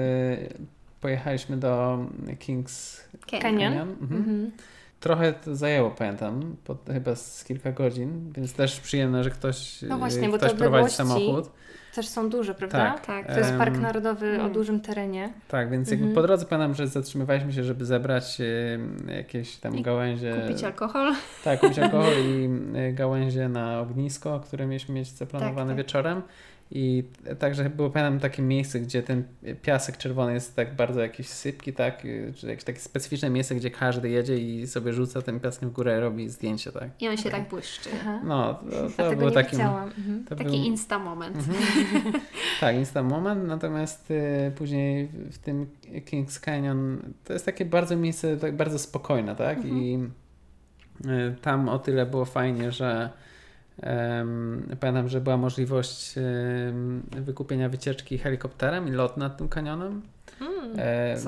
[0.52, 0.54] y,
[1.02, 2.00] pojechaliśmy do
[2.40, 3.42] Kings Canyon.
[3.42, 3.72] Canyon.
[3.74, 3.90] Canyon.
[4.02, 4.20] Mhm.
[4.22, 4.52] Mhm.
[5.06, 9.98] Trochę to zajęło, pamiętam, po, chyba z kilka godzin, więc też przyjemne, że ktoś, No
[9.98, 11.50] właśnie, bo te ktoś prowadzi samochód.
[11.96, 12.78] Też są duże, prawda?
[12.92, 13.06] Tak.
[13.06, 13.28] Tak.
[13.34, 14.54] To jest park narodowy o Mm.
[14.54, 15.34] dużym terenie.
[15.48, 16.16] Tak, więc jakby Mhm.
[16.16, 18.38] po drodze pamiętam, że zatrzymywaliśmy się, żeby zebrać
[19.18, 20.34] jakieś tam I gałęzie.
[20.42, 21.14] Kupić alkohol.
[21.44, 22.50] Tak, kupić alkohol i
[22.90, 25.78] y, gałęzie na ognisko, które mieliśmy mieć zaplanowane Tak, tak.
[25.78, 26.22] wieczorem.
[26.72, 27.04] I
[27.40, 29.24] także było pamiętam takie miejsce, gdzie ten
[29.62, 32.04] piasek czerwony jest tak bardzo jakiś sypki, tak?
[32.36, 35.98] Czy jakieś takie specyficzne miejsce, gdzie każdy jedzie i sobie rzuca tym piaskiem w górę
[35.98, 36.90] i robi zdjęcie, tak?
[37.02, 37.42] I on się Okej.
[37.42, 37.90] tak błyszczy.
[38.02, 38.22] Aha.
[38.24, 38.54] No,
[38.98, 39.52] to, to nie takim...
[39.52, 39.84] widziałam.
[39.98, 40.26] Mhm.
[40.26, 41.38] Taki był, insta moment.
[41.38, 42.14] Mhm.
[42.62, 45.66] tak, insta moment, natomiast y, później w- tym
[46.06, 49.66] Kings Canyon to jest takie bardzo miejsce, tak bardzo spokojne, tak?
[49.66, 50.00] I
[51.06, 53.10] y, tam o tyle było fajnie, że
[54.80, 56.16] Pamiętam, że była możliwość
[57.12, 60.02] wykupienia wycieczki helikopterem i lot nad tym kanionem.
[60.40, 60.78] Hmm,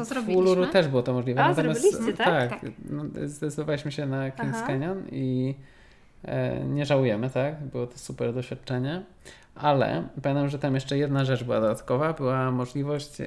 [0.05, 1.43] co w Uluru też było to możliwe.
[1.43, 2.49] A, Natomiast, tak?
[2.49, 2.71] Tak, tak.
[2.89, 4.67] No, zdecydowaliśmy się na Kings Aha.
[4.67, 5.55] Canyon i
[6.25, 7.63] e, nie żałujemy, tak?
[7.63, 9.03] Było to super doświadczenie.
[9.55, 12.13] Ale pamiętam, że tam jeszcze jedna rzecz była dodatkowa.
[12.13, 13.17] Była możliwość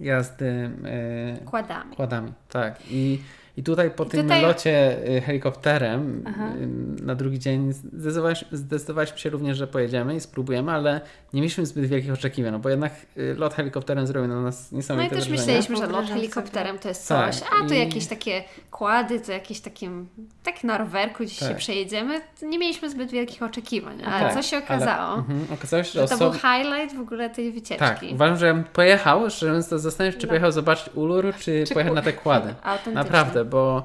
[0.00, 1.96] jazdy e, kładami.
[1.96, 2.32] kładami.
[2.48, 2.78] Tak.
[2.90, 3.20] I
[3.56, 4.42] i tutaj po I tym tutaj...
[4.42, 6.52] locie y, helikopterem Aha.
[7.00, 11.00] Y, na drugi dzień zdecydowaliśmy, zdecydowaliśmy się również, że pojedziemy i spróbujemy, ale
[11.32, 15.14] nie mieliśmy zbyt wielkich oczekiwań, no bo jednak y, lot helikopterem zrobił na nas niesamowite
[15.14, 15.58] No i też wrażenie.
[15.58, 17.50] myśleliśmy, że lot helikopterem to jest coś, tak.
[17.62, 17.78] a to I...
[17.78, 19.90] jakieś takie kłady, to jakieś takie,
[20.42, 21.48] tak na rowerku gdzieś tak.
[21.48, 22.20] się przejedziemy.
[22.42, 25.12] Nie mieliśmy zbyt wielkich oczekiwań, ale tak, co się okazało?
[25.12, 27.78] Ale, mhm, okazało się, że, że to był highlight w ogóle tej wycieczki.
[27.78, 30.30] Tak, uważam, że ja bym pojechał, że zastanawiam się, czy no.
[30.30, 32.54] pojechał zobaczyć Uluru, czy, czy pojechał na te kłady.
[32.94, 33.84] Naprawdę bo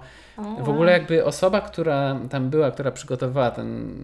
[0.59, 3.95] w ogóle jakby osoba, która tam była, która przygotowała ten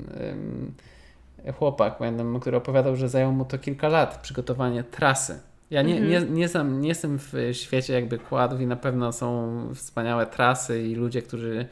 [1.58, 5.40] chłopak, pamiętam, który opowiadał, że zajęło mu to kilka lat przygotowanie trasy.
[5.72, 6.36] Ja nie, nie, mhm.
[6.36, 10.96] nie, znam, nie jestem w świecie jakby kładów i na pewno są wspaniałe trasy i
[10.96, 11.66] ludzie, którzy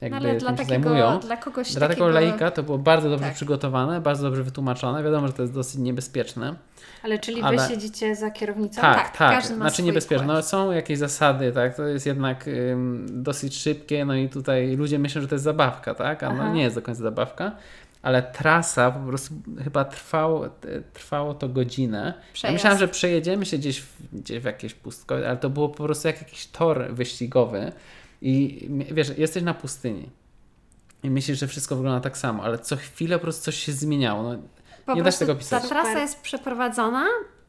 [0.00, 1.20] jakby no, ale dla takiego, zajmują.
[1.20, 3.34] Dla kogoś Dla takiego laika to było bardzo dobrze tak.
[3.34, 5.02] przygotowane, bardzo dobrze wytłumaczone.
[5.02, 6.54] Wiadomo, że to jest dosyć niebezpieczne.
[7.02, 7.56] Ale czyli ale...
[7.56, 8.80] wy siedzicie za kierownicą?
[8.80, 9.42] Tak, tak.
[9.42, 9.46] tak.
[9.46, 10.26] Znaczy niebezpieczne.
[10.26, 11.76] No, są jakieś zasady, tak?
[11.76, 15.94] To jest jednak ym, dosyć szybkie, no i tutaj ludzie myślą, że to jest zabawka,
[15.94, 16.22] tak?
[16.22, 17.52] A no nie jest do końca zabawka.
[18.02, 19.34] Ale trasa po prostu
[19.64, 20.48] chyba trwało,
[20.92, 22.14] trwało to godzinę.
[22.42, 25.84] Ja myślałem, że przejedziemy się gdzieś w, gdzieś w jakieś pustko, ale to było po
[25.84, 27.72] prostu jak jakiś tor wyścigowy.
[28.26, 30.10] I wiesz, jesteś na pustyni
[31.02, 34.22] i myślisz, że wszystko wygląda tak samo, ale co chwilę po prostu coś się zmieniało.
[34.22, 34.38] No,
[34.86, 35.62] po nie da się tego pisać.
[35.62, 37.06] Ta trasa jest przeprowadzona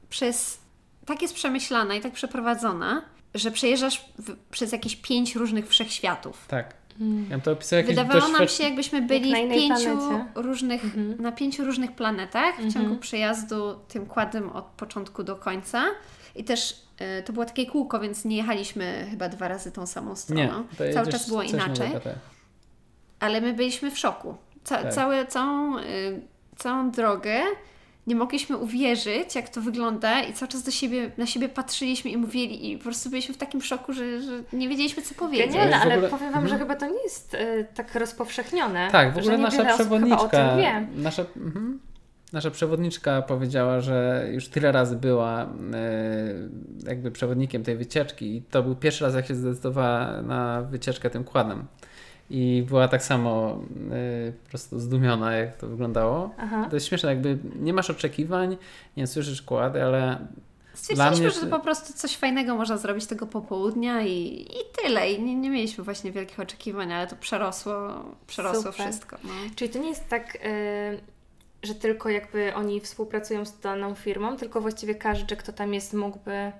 [0.09, 0.57] przez.
[1.05, 3.01] Tak jest przemyślana i tak przeprowadzona,
[3.34, 6.45] że przejeżdżasz w, przez jakieś pięć różnych wszechświatów.
[6.47, 6.73] Tak.
[7.00, 7.30] Mm.
[7.30, 8.34] Ja to opisał Wydawało dość...
[8.34, 10.00] nam się, jakbyśmy byli Jak w pięciu
[10.36, 11.20] różnych, -hmm.
[11.20, 12.74] na pięciu różnych planetach w -hmm.
[12.74, 15.84] ciągu przejazdu tym kładem od początku do końca.
[16.36, 16.84] I też
[17.20, 20.64] y, to było takie kółko, więc nie jechaliśmy chyba dwa razy tą samą stroną.
[20.80, 21.91] Nie, Cały czas było inaczej.
[21.91, 22.16] tak.
[23.20, 24.36] Ale my byliśmy w szoku.
[24.64, 24.93] Ca tak.
[24.93, 25.82] całe, całą, y,
[26.58, 27.41] całą drogę
[28.08, 32.18] nie mogliśmy uwierzyć, jak to wygląda i cały czas do siebie, na siebie patrzyliśmy i
[32.18, 35.47] mówili i po prostu byliśmy w takim szoku, że, że nie wiedzieliśmy, co powiedzieć.
[35.47, 36.10] Genialne, ale ogóle...
[36.10, 36.47] powiem Wam, mhm.
[36.47, 38.89] że chyba to nie jest y, tak rozpowszechnione.
[38.91, 40.58] Tak, w ogóle nasza przewodniczka,
[40.95, 41.80] nasza, mhm,
[42.34, 45.47] nasza przewodniczka powiedziała, że już tyle razy była y,
[46.88, 51.24] jakby przewodnikiem tej wycieczki i to był pierwszy raz, jak się zdecydowała na wycieczkę tym
[51.24, 51.68] kładem
[52.30, 53.59] i była tak samo
[54.28, 56.30] y, po prostu zdumiona, jak to wyglądało.
[56.38, 56.67] Aha.
[56.69, 58.57] To jest śmieszne, jakby nie masz oczekiwań,
[58.97, 60.28] nie słyszysz kłady, ale
[60.76, 61.32] Stwierdziliśmy, mnie...
[61.32, 65.11] że po prostu coś fajnego można zrobić tego popołudnia i, i tyle.
[65.11, 69.17] I nie, nie mieliśmy właśnie wielkich oczekiwań, ale to przerosło, przerosło wszystko.
[69.23, 69.30] No.
[69.55, 70.99] Czyli to nie jest tak, y,
[71.63, 76.51] że tylko jakby oni współpracują z daną firmą, tylko właściwie każdy, kto tam jest, mógłby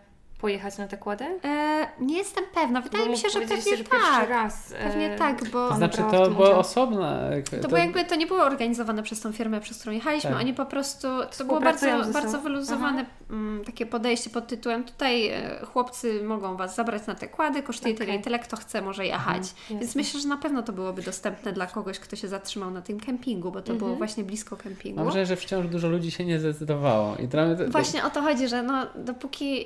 [0.42, 1.26] pojechać na te kłady?
[1.44, 2.82] E, nie jestem pewna.
[2.82, 4.30] Wydaje mi się, że pewnie że tak.
[4.30, 5.70] Raz, e, pewnie tak, bo...
[5.70, 7.32] To znaczy to było osobne.
[7.52, 10.30] To, to, było jakby, to nie było organizowane przez tą firmę, przez którą jechaliśmy.
[10.30, 10.40] Tak.
[10.40, 11.08] Oni po prostu,
[11.38, 16.76] to było bardzo, bardzo wyluzowane m, takie podejście pod tytułem tutaj e, chłopcy mogą Was
[16.76, 18.06] zabrać na te kłady, kosztuje okay.
[18.06, 19.44] tyle i tyle, kto chce może jechać.
[19.62, 22.82] Mhm, Więc myślę, że na pewno to byłoby dostępne dla kogoś, kto się zatrzymał na
[22.82, 23.78] tym kempingu, bo to mhm.
[23.78, 24.96] było właśnie blisko kempingu.
[24.96, 27.16] Mam wrażenie, że wciąż dużo ludzi się nie zdecydowało.
[27.16, 27.38] I to...
[27.68, 29.66] Właśnie o to chodzi, że no dopóki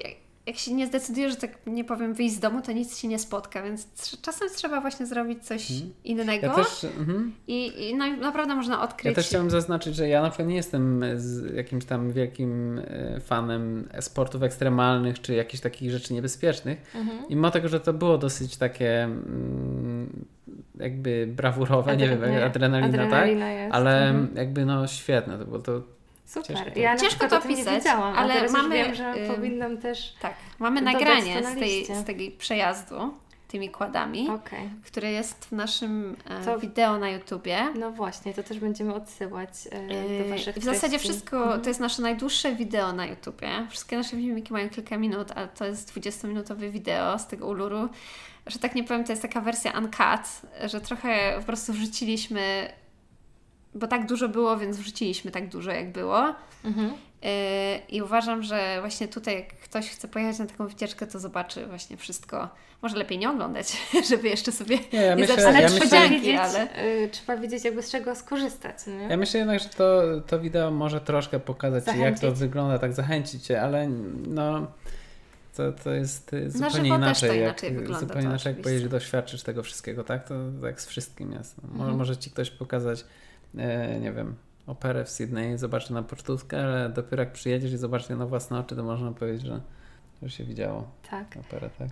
[0.50, 3.20] jak się nie zdecydujesz, że tak nie powiem, wyjść z domu, to nic się nie
[3.20, 3.88] spotka, więc
[4.22, 5.94] czasem trzeba właśnie zrobić coś hmm.
[6.04, 9.06] innego ja też, mm, i, i no, naprawdę można odkryć.
[9.06, 11.02] Ja też chciałem zaznaczyć, że ja na przykład nie jestem
[11.56, 17.30] jakimś tam wielkim e, fanem sportów ekstremalnych, czy jakichś takich rzeczy niebezpiecznych, mhm.
[17.30, 20.26] i mimo tego, że to było dosyć takie mm,
[20.80, 23.30] jakby brawurowe, Adre nie wiem, adrenalina, adrenalina tak?
[23.30, 23.76] Jest.
[23.76, 24.38] Ale mhm.
[24.38, 25.99] jakby no świetne to było, to
[26.30, 26.58] Super.
[26.58, 30.14] Ciężko, ja Ciężko to opisać, ale mamy wiem, że y powinnam też.
[30.22, 33.14] Tak, mamy nagranie z tej, z tej przejazdu
[33.48, 34.70] tymi kładami, okay.
[34.86, 37.58] które jest w naszym e, to, wideo na YouTubie.
[37.80, 41.62] No właśnie, to też będziemy odsyłać e, do y, Waszych W zasadzie wszystko, mhm.
[41.62, 43.50] to jest nasze najdłuższe wideo na YouTubie.
[43.70, 47.90] Wszystkie nasze filmiki mają kilka minut, ale to jest 20-minutowe wideo z tego Uluru.
[48.48, 52.70] Że tak nie powiem, to jest taka wersja uncut, że trochę po prostu wrzuciliśmy
[53.76, 56.36] bo tak dużo było, więc wrzuciliśmy tak dużo, jak było.
[56.66, 56.94] Mhm.
[57.22, 57.30] Yy,
[57.90, 61.98] I uważam, że właśnie tutaj, jak ktoś chce pojechać na taką wycieczkę, to zobaczy właśnie
[61.98, 62.50] wszystko.
[62.82, 63.78] Może lepiej nie oglądać,
[64.10, 65.54] żeby jeszcze sobie nie, ja nie myślę,
[65.92, 66.68] ja wiedzieć, ale...
[66.86, 68.88] Yy, trzeba wiedzieć, jakby z czego skorzystać.
[68.88, 69.08] Nie?
[69.10, 72.94] Ja myślę jednak, że to, to wideo może troszkę pokazać Ci, jak to wygląda, tak
[72.94, 73.90] zachęcić Cię, ale
[74.28, 74.68] no
[75.60, 77.30] to, to jest zupełnie inaczej.
[77.30, 80.28] To inaczej jak, wygląda, zupełnie inaczej, jak pojedziesz doświadczysz tego wszystkiego, tak?
[80.28, 81.58] To tak z wszystkim jest.
[81.58, 81.64] No.
[81.64, 81.82] Mhm.
[81.82, 83.06] Może, może Ci ktoś pokazać
[84.02, 84.36] nie wiem,
[84.68, 88.76] operę w Sydney, zobaczy na pocztówkę, ale dopiero jak przyjedziesz i zobaczysz na własne oczy,
[88.76, 89.62] to można powiedzieć, że
[90.22, 91.28] już się widziało Tak.
[91.40, 91.88] operę, tak?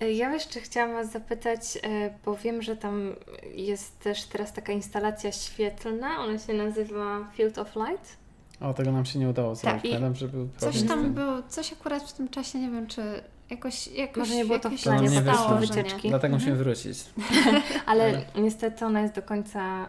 [0.00, 3.12] E, Ja jeszcze chciałam Was zapytać, e, bo wiem, że tam
[3.54, 8.16] jest też teraz taka instalacja świetlna, ona się nazywa Field of Light.
[8.60, 9.84] O, tego nam się nie udało zrobić.
[9.84, 13.02] i Pamiętam, że był Coś tam było, coś akurat w tym czasie, nie wiem, czy
[13.50, 15.56] jakoś, jakoś Może nie było to w planie wyszło.
[15.56, 16.08] wycieczki.
[16.08, 16.98] Dlatego musimy wrócić.
[17.86, 19.88] Ale niestety ona jest do końca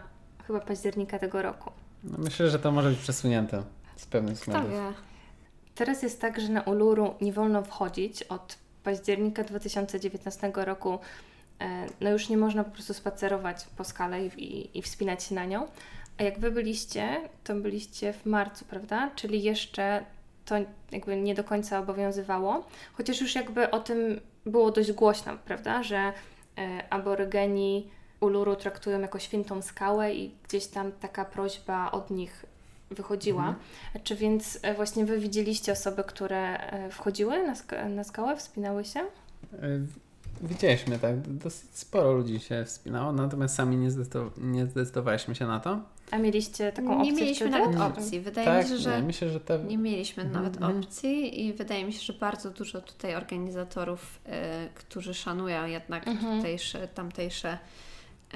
[0.52, 1.70] chyba października tego roku.
[2.04, 3.62] No, myślę, że to może być przesunięte
[3.96, 4.70] z pewnych względów.
[4.70, 4.92] wie?
[5.74, 10.98] Teraz jest tak, że na Uluru nie wolno wchodzić od października 2019 roku.
[11.60, 15.34] e, No już nie można po prostu spacerować po skale i, i, i wspinać się
[15.34, 15.66] na nią.
[16.18, 19.10] A jak Wy byliście, to byliście w marcu, prawda?
[19.16, 20.04] Czyli jeszcze
[20.44, 20.54] to
[20.92, 22.66] jakby nie do końca obowiązywało.
[22.92, 25.82] Chociaż już jakby o tym było dość głośno, prawda?
[25.82, 26.12] Że e,
[26.90, 27.90] aborygeni
[28.22, 32.44] Uluru traktują jako świętą skałę i gdzieś tam taka prośba od nich
[32.90, 33.54] wychodziła.
[34.04, 38.84] Czy więc e, właśnie Wy widzieliście osoby, które e, wchodziły na, ska- na skałę, wspinały
[38.84, 39.00] się?
[39.00, 39.06] Y,
[40.42, 41.20] Widzieliśmy, tak.
[41.20, 45.80] Dosyć sporo ludzi się wspinało, natomiast sami nie, zdecydow- nie zdecydowaliśmy się na to.
[46.10, 47.64] A mieliście taką opcję Nie mieliśmy wtedy?
[47.76, 48.20] nawet opcji.
[48.20, 49.58] Wydaje tak, mi się, że nie, myślę, że te...
[49.58, 50.78] nie mieliśmy Mhm, nawet mhm.
[50.78, 56.36] opcji i wydaje mi się, że bardzo dużo tutaj organizatorów, e, którzy szanują jednak Mhm.
[56.36, 57.58] tutejsze, tamtejsze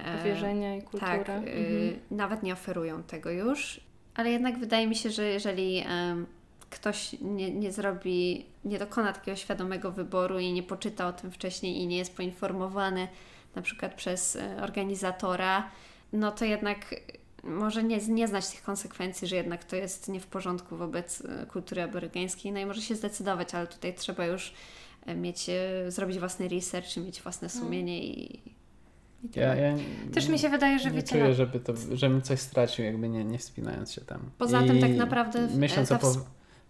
[0.04, 1.24] e, Wierzenia i kulturę.
[1.24, 2.00] Tak, y, Mhm.
[2.10, 3.80] nawet nie oferują tego już,
[4.14, 5.84] ale jednak wydaje mi się, że jeżeli
[6.70, 11.76] ktoś nie, nie zrobi, nie dokona takiego świadomego wyboru i nie poczyta o tym wcześniej
[11.76, 13.08] i nie jest poinformowany
[13.54, 15.70] na przykład przez e, organizatora,
[16.12, 16.94] no to jednak
[17.44, 21.46] może nie, nie znać tych konsekwencji, że jednak to jest nie w porządku wobec e,
[21.46, 24.54] kultury aborygeńskiej, no i może się zdecydować, ale tutaj trzeba już
[25.06, 28.40] e, mieć, e, zrobić własny research, mieć własne sumienie i,
[29.36, 29.40] i.
[29.40, 29.74] Ja, ja
[30.14, 33.08] Też mi się wydaje, że nie wiecie, czuję, no, żeby to, żebym coś stracił, jakby
[33.08, 34.20] nie, nie wspinając się tam.
[34.38, 36.24] Poza tym I tak naprawdę w- Myśląc ta o pow- ws-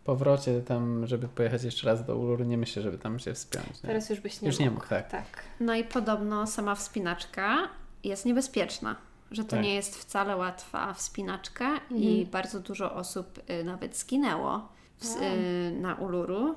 [0.05, 3.67] powrocie tam, żeby pojechać jeszcze raz do Uluru, nie myślę, żeby tam się wspiąć.
[3.69, 3.87] Nie?
[3.87, 4.65] teraz już byś nie Już mógł.
[4.65, 5.11] nie mógł, tak.
[5.11, 5.27] tak.
[5.61, 7.69] No i podobno sama wspinaczka
[8.05, 8.97] jest niebezpieczna,
[9.31, 9.63] że to Tak.
[9.63, 12.01] nie jest wcale łatwa wspinaczka Mhm.
[12.03, 15.23] i bardzo dużo osób y, nawet zginęło w, Wow.
[15.23, 16.55] y, na Uluru,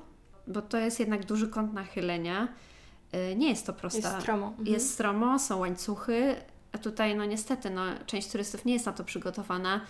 [0.47, 2.47] bo to jest jednak duży kąt nachylenia.
[3.13, 4.09] Y, nie jest to prosta.
[4.09, 4.47] Jest stromo.
[4.47, 4.67] Mhm.
[4.67, 6.35] Jest stromo, są łańcuchy,
[6.71, 9.81] a tutaj no niestety no, część turystów nie jest na to przygotowana.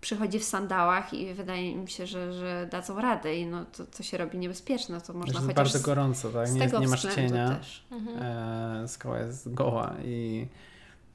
[0.00, 4.02] Przychodzi w sandałach i wydaje mi się, że, że dadzą radę i no to, to
[4.02, 6.52] się robi niebezpieczne, to można jest chociaż bardzo z, gorąco, tak?
[6.52, 7.48] Nie, nie masz cienia.
[7.54, 7.84] też.
[7.90, 8.22] Mhm.
[8.84, 10.46] E, skała jest goła i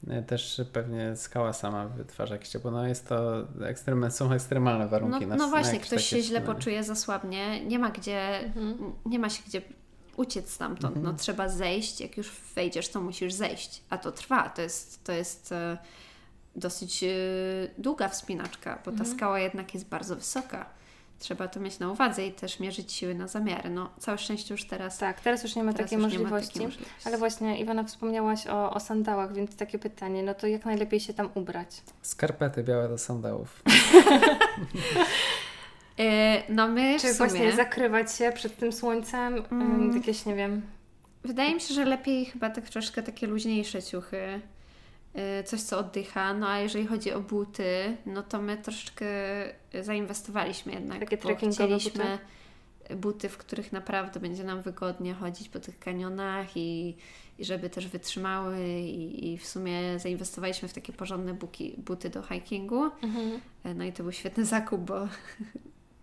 [0.08, 2.70] e, też pewnie skała sama wytwarza jakieś ciepło.
[2.70, 5.26] No jest to ekstrem, są ekstremalne No, warunki.
[5.26, 8.92] na, no na właśnie, jakieś ktoś się źle poczuje, zasłabnie, nie ma gdzie, Mhm.
[9.06, 9.62] nie ma się gdzie
[10.16, 10.96] uciec stamtąd.
[10.96, 11.04] Mhm.
[11.14, 13.82] No trzeba zejść, jak już wejdziesz, to musisz zejść.
[13.90, 15.78] A to trwa, to jest, to jest e,
[16.56, 17.08] dosyć e,
[17.78, 19.16] długa wspinaczka, bo ta Mhm.
[19.16, 20.66] skała jednak jest bardzo wysoka.
[21.18, 23.70] Trzeba to mieć na uwadze i też mierzyć siły na zamiary.
[23.70, 26.48] No całe szczęście już teraz, Tak, teraz już nie ma takiej już nie ma możliwości.
[26.52, 26.94] takiej możliwości.
[27.04, 31.14] Ale właśnie, Iwana, wspomniałaś o, o sandałach, więc takie pytanie, no to jak najlepiej się
[31.14, 31.82] tam ubrać?
[32.02, 33.62] Skarpety białe do sandałów.
[35.98, 37.28] E, no my Czy w sumie...
[37.30, 39.42] właśnie zakrywać się przed tym słońcem?
[39.50, 39.96] Mm.
[39.96, 40.62] Jakieś, nie wiem,
[41.26, 44.40] Wydaje mi się, że lepiej chyba tak troszkę takie luźniejsze ciuchy,
[45.40, 46.34] y, coś co oddycha.
[46.34, 49.06] No a jeżeli chodzi o buty, no to my troszeczkę
[49.82, 51.00] zainwestowaliśmy jednak.
[51.00, 52.18] Takie bo chcieliśmy
[52.96, 56.96] buty, w których naprawdę będzie nam wygodnie chodzić po tych kanionach i,
[57.38, 62.22] i żeby też wytrzymały i, i w sumie zainwestowaliśmy w takie porządne buki, buty do
[62.22, 62.84] hikingu.
[62.84, 63.40] Mhm.
[63.64, 65.08] E, No i to był świetny zakup, bo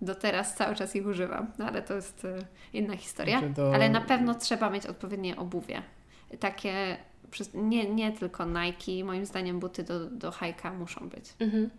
[0.04, 2.38] do teraz cały czas ich używam, no ale to jest e,
[2.74, 3.39] inna historia.
[3.39, 5.82] Znaczy do- Ale na pewno trzeba mieć odpowiednie obuwie.
[6.39, 6.97] Takie,
[7.54, 11.34] nie, nie tylko Nike, moim zdaniem buty do, do hajka muszą być.
[11.39, 11.70] Mhm.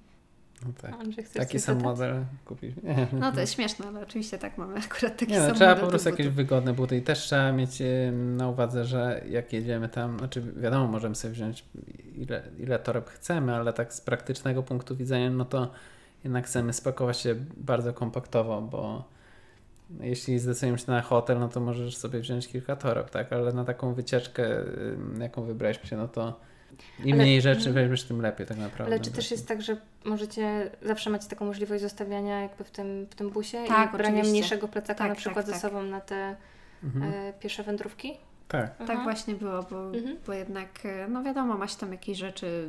[0.66, 0.95] No tak.
[1.35, 2.77] Taki sam model kupić.
[2.83, 5.70] Nie, No to jest śmieszne, ale oczywiście tak mamy akurat taki Nie, no, sam trzeba
[5.70, 9.53] model po prostu jakieś wygodne buty i też trzeba mieć e, na uwadze, że jak
[9.53, 11.64] jedziemy tam, znaczy wiadomo, możemy sobie wziąć
[12.14, 15.70] ile, ile toreb chcemy, ale tak z praktycznego punktu widzenia, no to
[16.25, 19.05] jednak chcemy spakować się bardzo kompaktowo, bo
[20.01, 23.33] jeśli zdecydujemy się na hotel, no to możesz sobie wziąć kilka toreb, tak?
[23.33, 24.49] Ale na taką wycieczkę,
[25.20, 26.41] jaką wybraliśmy się, no to
[27.05, 27.75] im Ale- mniej rzeczy mhm.
[27.75, 28.93] weźmiesz, tym lepiej tak naprawdę.
[28.95, 33.07] Ale czy też jest tak, że możecie, zawsze macie taką możliwość zostawiania jakby w tym,
[33.11, 34.31] w tym busie Tak, i brania oczywiście.
[34.31, 35.70] mniejszego plecaka Tak, na przykład tak, ze tak.
[35.70, 36.37] sobą na te
[36.85, 37.12] Mhm.
[37.14, 38.12] e, pierwsze wędrówki?
[38.49, 38.77] Tak.
[38.79, 39.03] Tak Aha.
[39.03, 40.16] właśnie było, bo, Mhm.
[40.27, 42.68] bo jednak, e, no wiadomo, ma się tam jakieś rzeczy,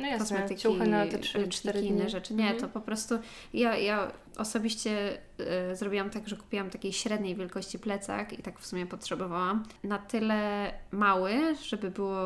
[0.00, 1.88] No jasne, kosmetyki, ciuchy na te 3-4 ręczniki, dni.
[1.88, 2.34] inne rzeczy.
[2.34, 2.60] Nie, Mhm.
[2.60, 3.14] to po prostu
[3.54, 8.66] ja, ja osobiście e, zrobiłam tak, że kupiłam takiej średniej wielkości plecak i tak w
[8.66, 9.64] sumie potrzebowałam.
[9.84, 11.34] Na tyle mały,
[11.64, 12.18] żeby było,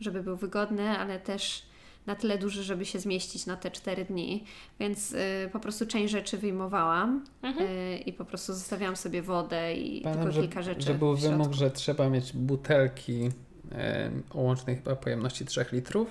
[0.00, 1.62] żeby był wygodny, ale też
[2.06, 4.44] na tyle duży, żeby się zmieścić na te cztery dni,
[4.80, 7.66] więc y, po prostu część rzeczy wyjmowałam Mhm.
[7.70, 11.16] y, i po prostu zostawiałam sobie wodę i Pamiętam, tylko że, kilka rzeczy że był
[11.16, 13.28] wymóg, że trzeba mieć butelki
[14.30, 16.08] o łącznej chyba pojemności 3 litrów.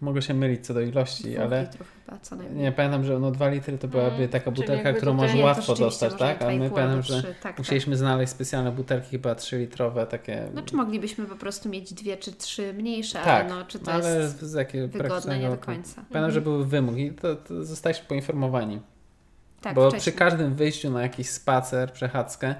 [0.00, 2.62] Mogę się mylić co do ilości, Dwóch ale litrów chyba co najmniej.
[2.64, 6.14] nie pamiętam, że no 2 litry to byłaby Mm, taka butelka, którą to łatwo dostać,
[6.14, 6.52] tak?
[6.54, 10.48] i my pamiętam, że trzy, tak, musieliśmy znaleźć specjalne butelki, chyba 3 litrowe, takie.
[10.52, 14.16] Znaczy moglibyśmy po prostu mieć dwie czy trzy mniejsze, tak, ale no, czy to ale
[14.18, 14.54] jest z
[14.92, 16.04] wygodne, nie do końca.
[16.12, 18.80] Pamiętam, że był wymóg i to, to zostaliśmy poinformowani.
[19.60, 20.00] Tak, Bo wcześniej.
[20.12, 22.54] przy każdym wyjściu na jakiś spacer, przechadzkę,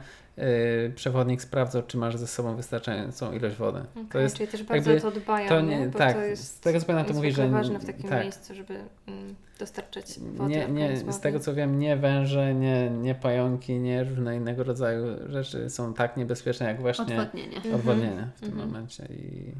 [0.94, 3.78] przewodnik sprawdzał, czy masz ze sobą wystarczającą ilość wody.
[3.78, 5.86] Okej, To jest czyli też bardzo jakby o to dbają, to nie?
[5.86, 8.22] Bo tak, to jest, z tego co pamiętam, to mówi, że ważne w takim tak.
[8.22, 8.74] miejscu, żeby
[9.06, 14.04] mm, dostarczać wodę Nie, nie, z tego co wiem, nie węże, nie, nie pająki, nie
[14.04, 17.56] różne innego rodzaju rzeczy są tak niebezpieczne jak właśnie Odwodnienie.
[17.56, 17.74] Mhm.
[17.74, 18.68] odwodnienie w tym Mhm.
[18.68, 19.52] momencie i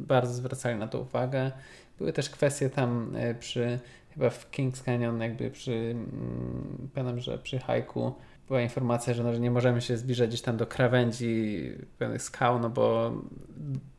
[0.00, 1.52] bardzo zwracali na to uwagę.
[1.98, 3.78] Były też kwestie tam e, przy,
[4.14, 8.14] chyba w Kings Canyon, jakby przy, mm, pamiętam, że przy hajku
[8.48, 11.62] była informacja, że, no, że nie możemy się zbliżać gdzieś tam do krawędzi
[11.98, 13.12] pewnych skał, no bo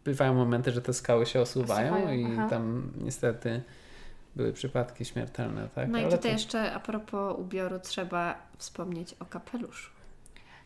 [0.03, 2.47] bywają momenty, że te skały się osuwają, Osuwają, i aha.
[2.49, 3.61] tam niestety
[4.35, 5.89] były przypadki śmiertelne, tak?
[5.89, 9.91] No i Ale tutaj to- jeszcze a propos ubioru trzeba wspomnieć o kapeluszu.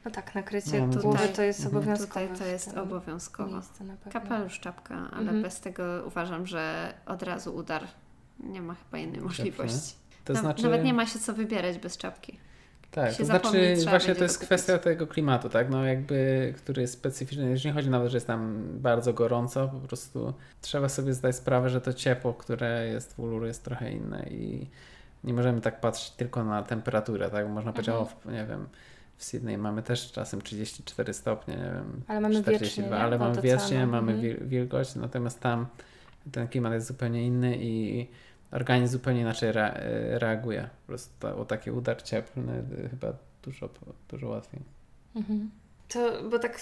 [0.06, 1.78] No tak, nakrycie No, głowy tutaj- to jest mhm.
[1.78, 2.28] obowiązkowe.
[2.28, 3.62] Tutaj to jest obowiązkowo.
[4.12, 5.42] Kapelusz, czapka, ale Mhm.
[5.42, 7.84] bez tego uważam, że od razu udar.
[8.40, 9.96] Nie ma chyba innej możliwości.
[10.26, 10.64] to Na- znaczy...
[10.64, 12.40] Nawet nie ma się co wybierać bez czapki.
[12.92, 15.70] Tak, to znaczy właśnie to jest kwestia tego klimatu, tak?
[15.70, 17.52] No jakby, który jest specyficzny.
[17.52, 21.70] Już nie chodzi nawet, że jest tam bardzo gorąco, po prostu trzeba sobie zdać sprawę,
[21.70, 24.68] że to ciepło, które jest w Uluru jest trochę inne i
[25.24, 27.48] nie możemy tak patrzeć tylko na temperaturę, tak?
[27.50, 28.18] Można powiedzieć, Mhm.
[28.28, 28.68] o, nie wiem,
[29.18, 32.96] w Sydney mamy też czasem 34 stopnie, nie wiem, Ale mamy 42, wiecznie, nie?
[32.98, 34.22] ale mamy Od wiecznie, mamy Mhm.
[34.22, 35.66] wil- wilgoć, natomiast tam
[36.32, 38.08] ten klimat jest zupełnie inny i
[38.52, 39.74] organizm zupełnie inaczej rea-
[40.18, 40.70] reaguje.
[40.82, 43.70] Po prostu o taki udar cieplny y, chyba dużo,
[44.10, 44.62] dużo łatwiej.
[45.16, 45.52] Mhm.
[45.88, 46.62] To, bo tak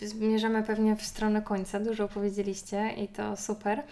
[0.00, 3.82] zmierzamy pewnie w stronę końca, dużo opowiedzieliście i to super.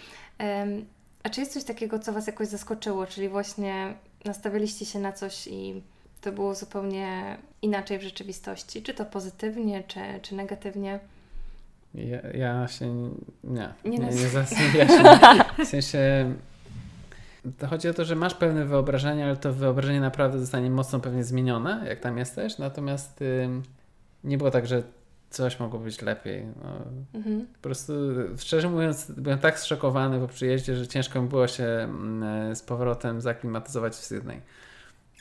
[1.22, 5.46] A czy jest coś takiego, co Was jakoś zaskoczyło, czyli właśnie nastawialiście się na coś
[5.46, 5.82] i
[6.20, 8.82] to było zupełnie inaczej w rzeczywistości?
[8.82, 11.00] Czy to pozytywnie, czy, czy negatywnie?
[11.94, 13.10] Ja, ja się nie,
[13.44, 16.34] nie, Nie nie, nie to
[17.70, 21.84] chodzi o to, że masz pewne wyobrażenie, ale to wyobrażenie naprawdę zostanie mocno pewnie zmienione,
[21.88, 23.62] jak tam jesteś, natomiast ym,
[24.24, 24.82] nie było tak, że
[25.30, 26.46] coś mogło być lepiej.
[26.62, 26.70] No,
[27.14, 27.46] Mhm.
[27.46, 27.92] Po prostu,
[28.36, 33.20] szczerze mówiąc, byłem tak zszokowany po przyjeździe, że ciężko mi było się mm, z powrotem
[33.20, 34.40] zaklimatyzować w Sydney.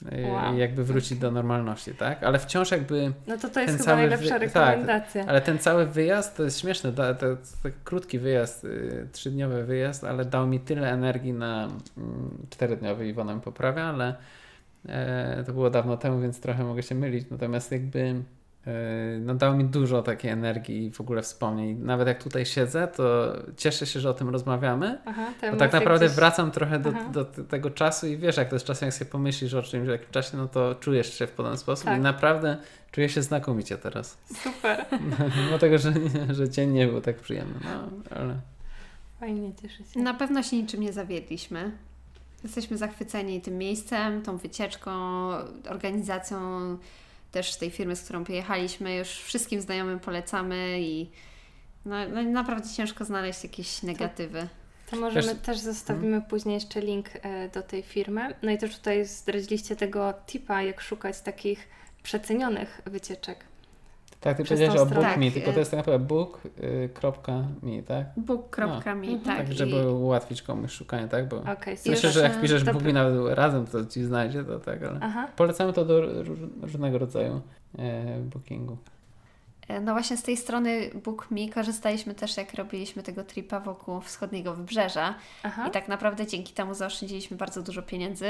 [0.02, 0.58] Wow.
[0.58, 2.24] jakby wrócić do normalności, tak?
[2.24, 5.26] Ale wciąż jakby, No to to jest chyba najlepsza tak, rekomendacja.
[5.28, 10.04] ale ten cały wyjazd to jest śmieszne, to, to, to krótki wyjazd, y, trzydniowy wyjazd,
[10.04, 11.68] ale dał mi tyle energii na
[11.98, 14.16] mm, czterodniowy, Iwona mi poprawia, ale
[14.90, 18.16] e, to było dawno temu, więc trochę mogę się mylić, natomiast jakby
[19.20, 21.78] no dał mi dużo takiej energii i w ogóle wspomnień.
[21.78, 26.06] Nawet jak tutaj siedzę, to cieszę się, że o tym rozmawiamy, Aha, bo tak naprawdę
[26.06, 29.12] gdzieś- wracam trochę do, do tego czasu i wiesz, jak to jest czasem, jak sobie
[29.12, 31.98] pomyślisz o czymś w jakimś czasie, no to czujesz się w podobny sposób Tak.
[31.98, 32.58] i naprawdę
[32.92, 34.18] czuję się znakomicie teraz.
[34.44, 34.86] Super.
[35.46, 35.94] Mimo tego, że,
[36.30, 38.36] że dzień nie był tak przyjemny, no ale
[39.20, 40.00] Fajnie, cieszę się.
[40.00, 41.72] Na pewno się niczym nie zawiedliśmy.
[42.44, 44.92] Jesteśmy zachwyceni tym miejscem, tą wycieczką,
[45.70, 46.38] organizacją
[47.32, 48.96] też tej firmy, z którą pojechaliśmy.
[48.96, 51.10] Już wszystkim znajomym polecamy i
[51.86, 54.48] no, no naprawdę ciężko znaleźć jakieś negatywy.
[54.92, 58.36] To możemy Wiesz- też zostawimy później jeszcze link e, do tej firmy.
[58.42, 61.68] No i też tutaj zdradziliście tego tipa, jak szukać takich
[62.04, 63.46] przecenionych wycieczek.
[64.20, 68.06] Tak, ty powiedziałeś o book.me, Tak, tylko y- to jest tak naprawdę book.me, tak?
[68.18, 68.66] Book.me,
[69.08, 69.20] No.
[69.26, 69.38] tak.
[69.38, 71.28] Tak, i- żeby ułatwić komuś szukanie, tak?
[71.28, 71.42] Bo I
[71.78, 71.78] super.
[71.88, 75.74] myślę, że jak piszesz book.me nawet razem, to ci znajdzie, to tak, ale Aha, polecamy
[75.74, 77.42] to do róż- różnego rodzaju
[77.80, 78.78] e, bookingu.
[79.82, 85.16] No właśnie z tej strony Book.me korzystaliśmy też, jak robiliśmy tego tripa wokół wschodniego wybrzeża.
[85.44, 85.68] aha.
[85.68, 88.30] I tak naprawdę dzięki temu zaoszczędziliśmy bardzo dużo pieniędzy.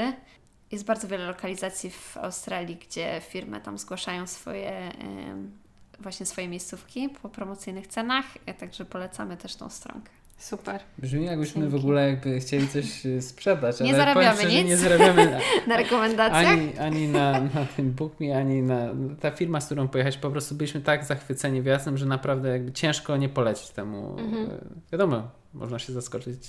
[0.72, 4.90] Jest bardzo wiele lokalizacji w Australii, gdzie firmy tam zgłaszają swoje
[6.00, 10.10] właśnie swoje miejscówki po promocyjnych cenach, e, także polecamy też tą stronkę.
[10.38, 10.80] Super.
[10.98, 11.84] Brzmi jakbyśmy w Dzięki.
[11.84, 14.66] ogóle jakby chcieli coś e, sprzedać, Nie ale zarabiamy nic.
[14.68, 16.46] nie zarabiamy Na rekomendacjach?
[16.46, 18.88] ani, ani na, na tym BookMe, ani na
[19.20, 23.16] ta firma, z którą pojechać, po prostu byliśmy tak zachwyceni wjazdem, że naprawdę jakby ciężko
[23.16, 24.18] nie polecić temu.
[24.18, 24.46] Mhm.
[24.50, 24.58] E,
[24.92, 26.40] Wiadomo, można się zaskoczyć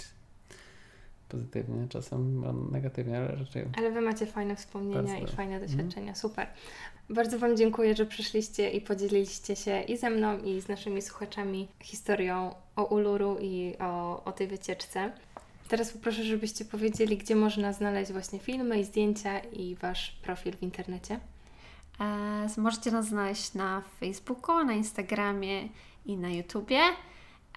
[1.30, 5.72] pozytywnie, czasem negatywnie, ale raczej Ale Wy macie fajne wspomnienia Bardzo i fajne Mhm.
[5.72, 6.16] doświadczenia.
[6.16, 6.48] Super.
[7.10, 11.68] Bardzo Wam dziękuję, że przyszliście i podzieliliście się i ze mną, i z naszymi słuchaczami
[11.84, 15.12] historią o Uluru i o, o tej wycieczce.
[15.68, 20.64] Teraz poproszę, żebyście powiedzieli, gdzie można znaleźć właśnie filmy i zdjęcia i Wasz profil w
[20.64, 21.20] internecie.
[22.00, 25.70] E, możecie nas znaleźć na Facebooku, na Instagramie
[26.06, 26.80] i na YouTubie.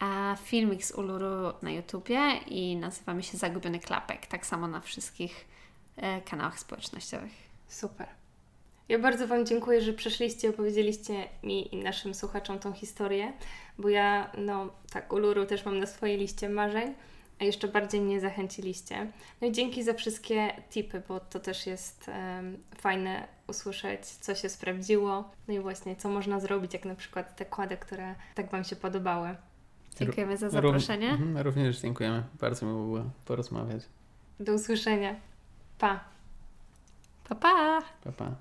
[0.01, 4.27] A filmik z Uluru na YouTubie i nazywamy się Zagubiony Klapek.
[4.27, 5.47] Tak samo na wszystkich
[5.97, 7.33] e, kanałach społecznościowych.
[7.69, 8.07] Super.
[8.89, 13.33] Ja bardzo Wam dziękuję, że przyszliście opowiedzieliście mi i naszym słuchaczom tą historię,
[13.79, 16.95] bo ja, no tak, Uluru też mam na swojej liście marzeń,
[17.41, 19.07] a jeszcze bardziej mnie zachęciliście.
[19.41, 24.49] No i dzięki za wszystkie tipy, bo to też jest um, fajne usłyszeć, co się
[24.49, 28.65] sprawdziło, no i właśnie co można zrobić, jak na przykład te kłady, które tak Wam
[28.65, 29.37] się podobały.
[29.99, 31.11] Dziękujemy za zaproszenie.
[31.11, 32.23] Mhm, również dziękujemy.
[32.41, 33.83] Bardzo miło było porozmawiać.
[34.41, 35.17] Do usłyszenia.
[35.79, 36.01] Pa.
[37.29, 37.83] Pa, pa.
[38.05, 38.31] Pa, pa.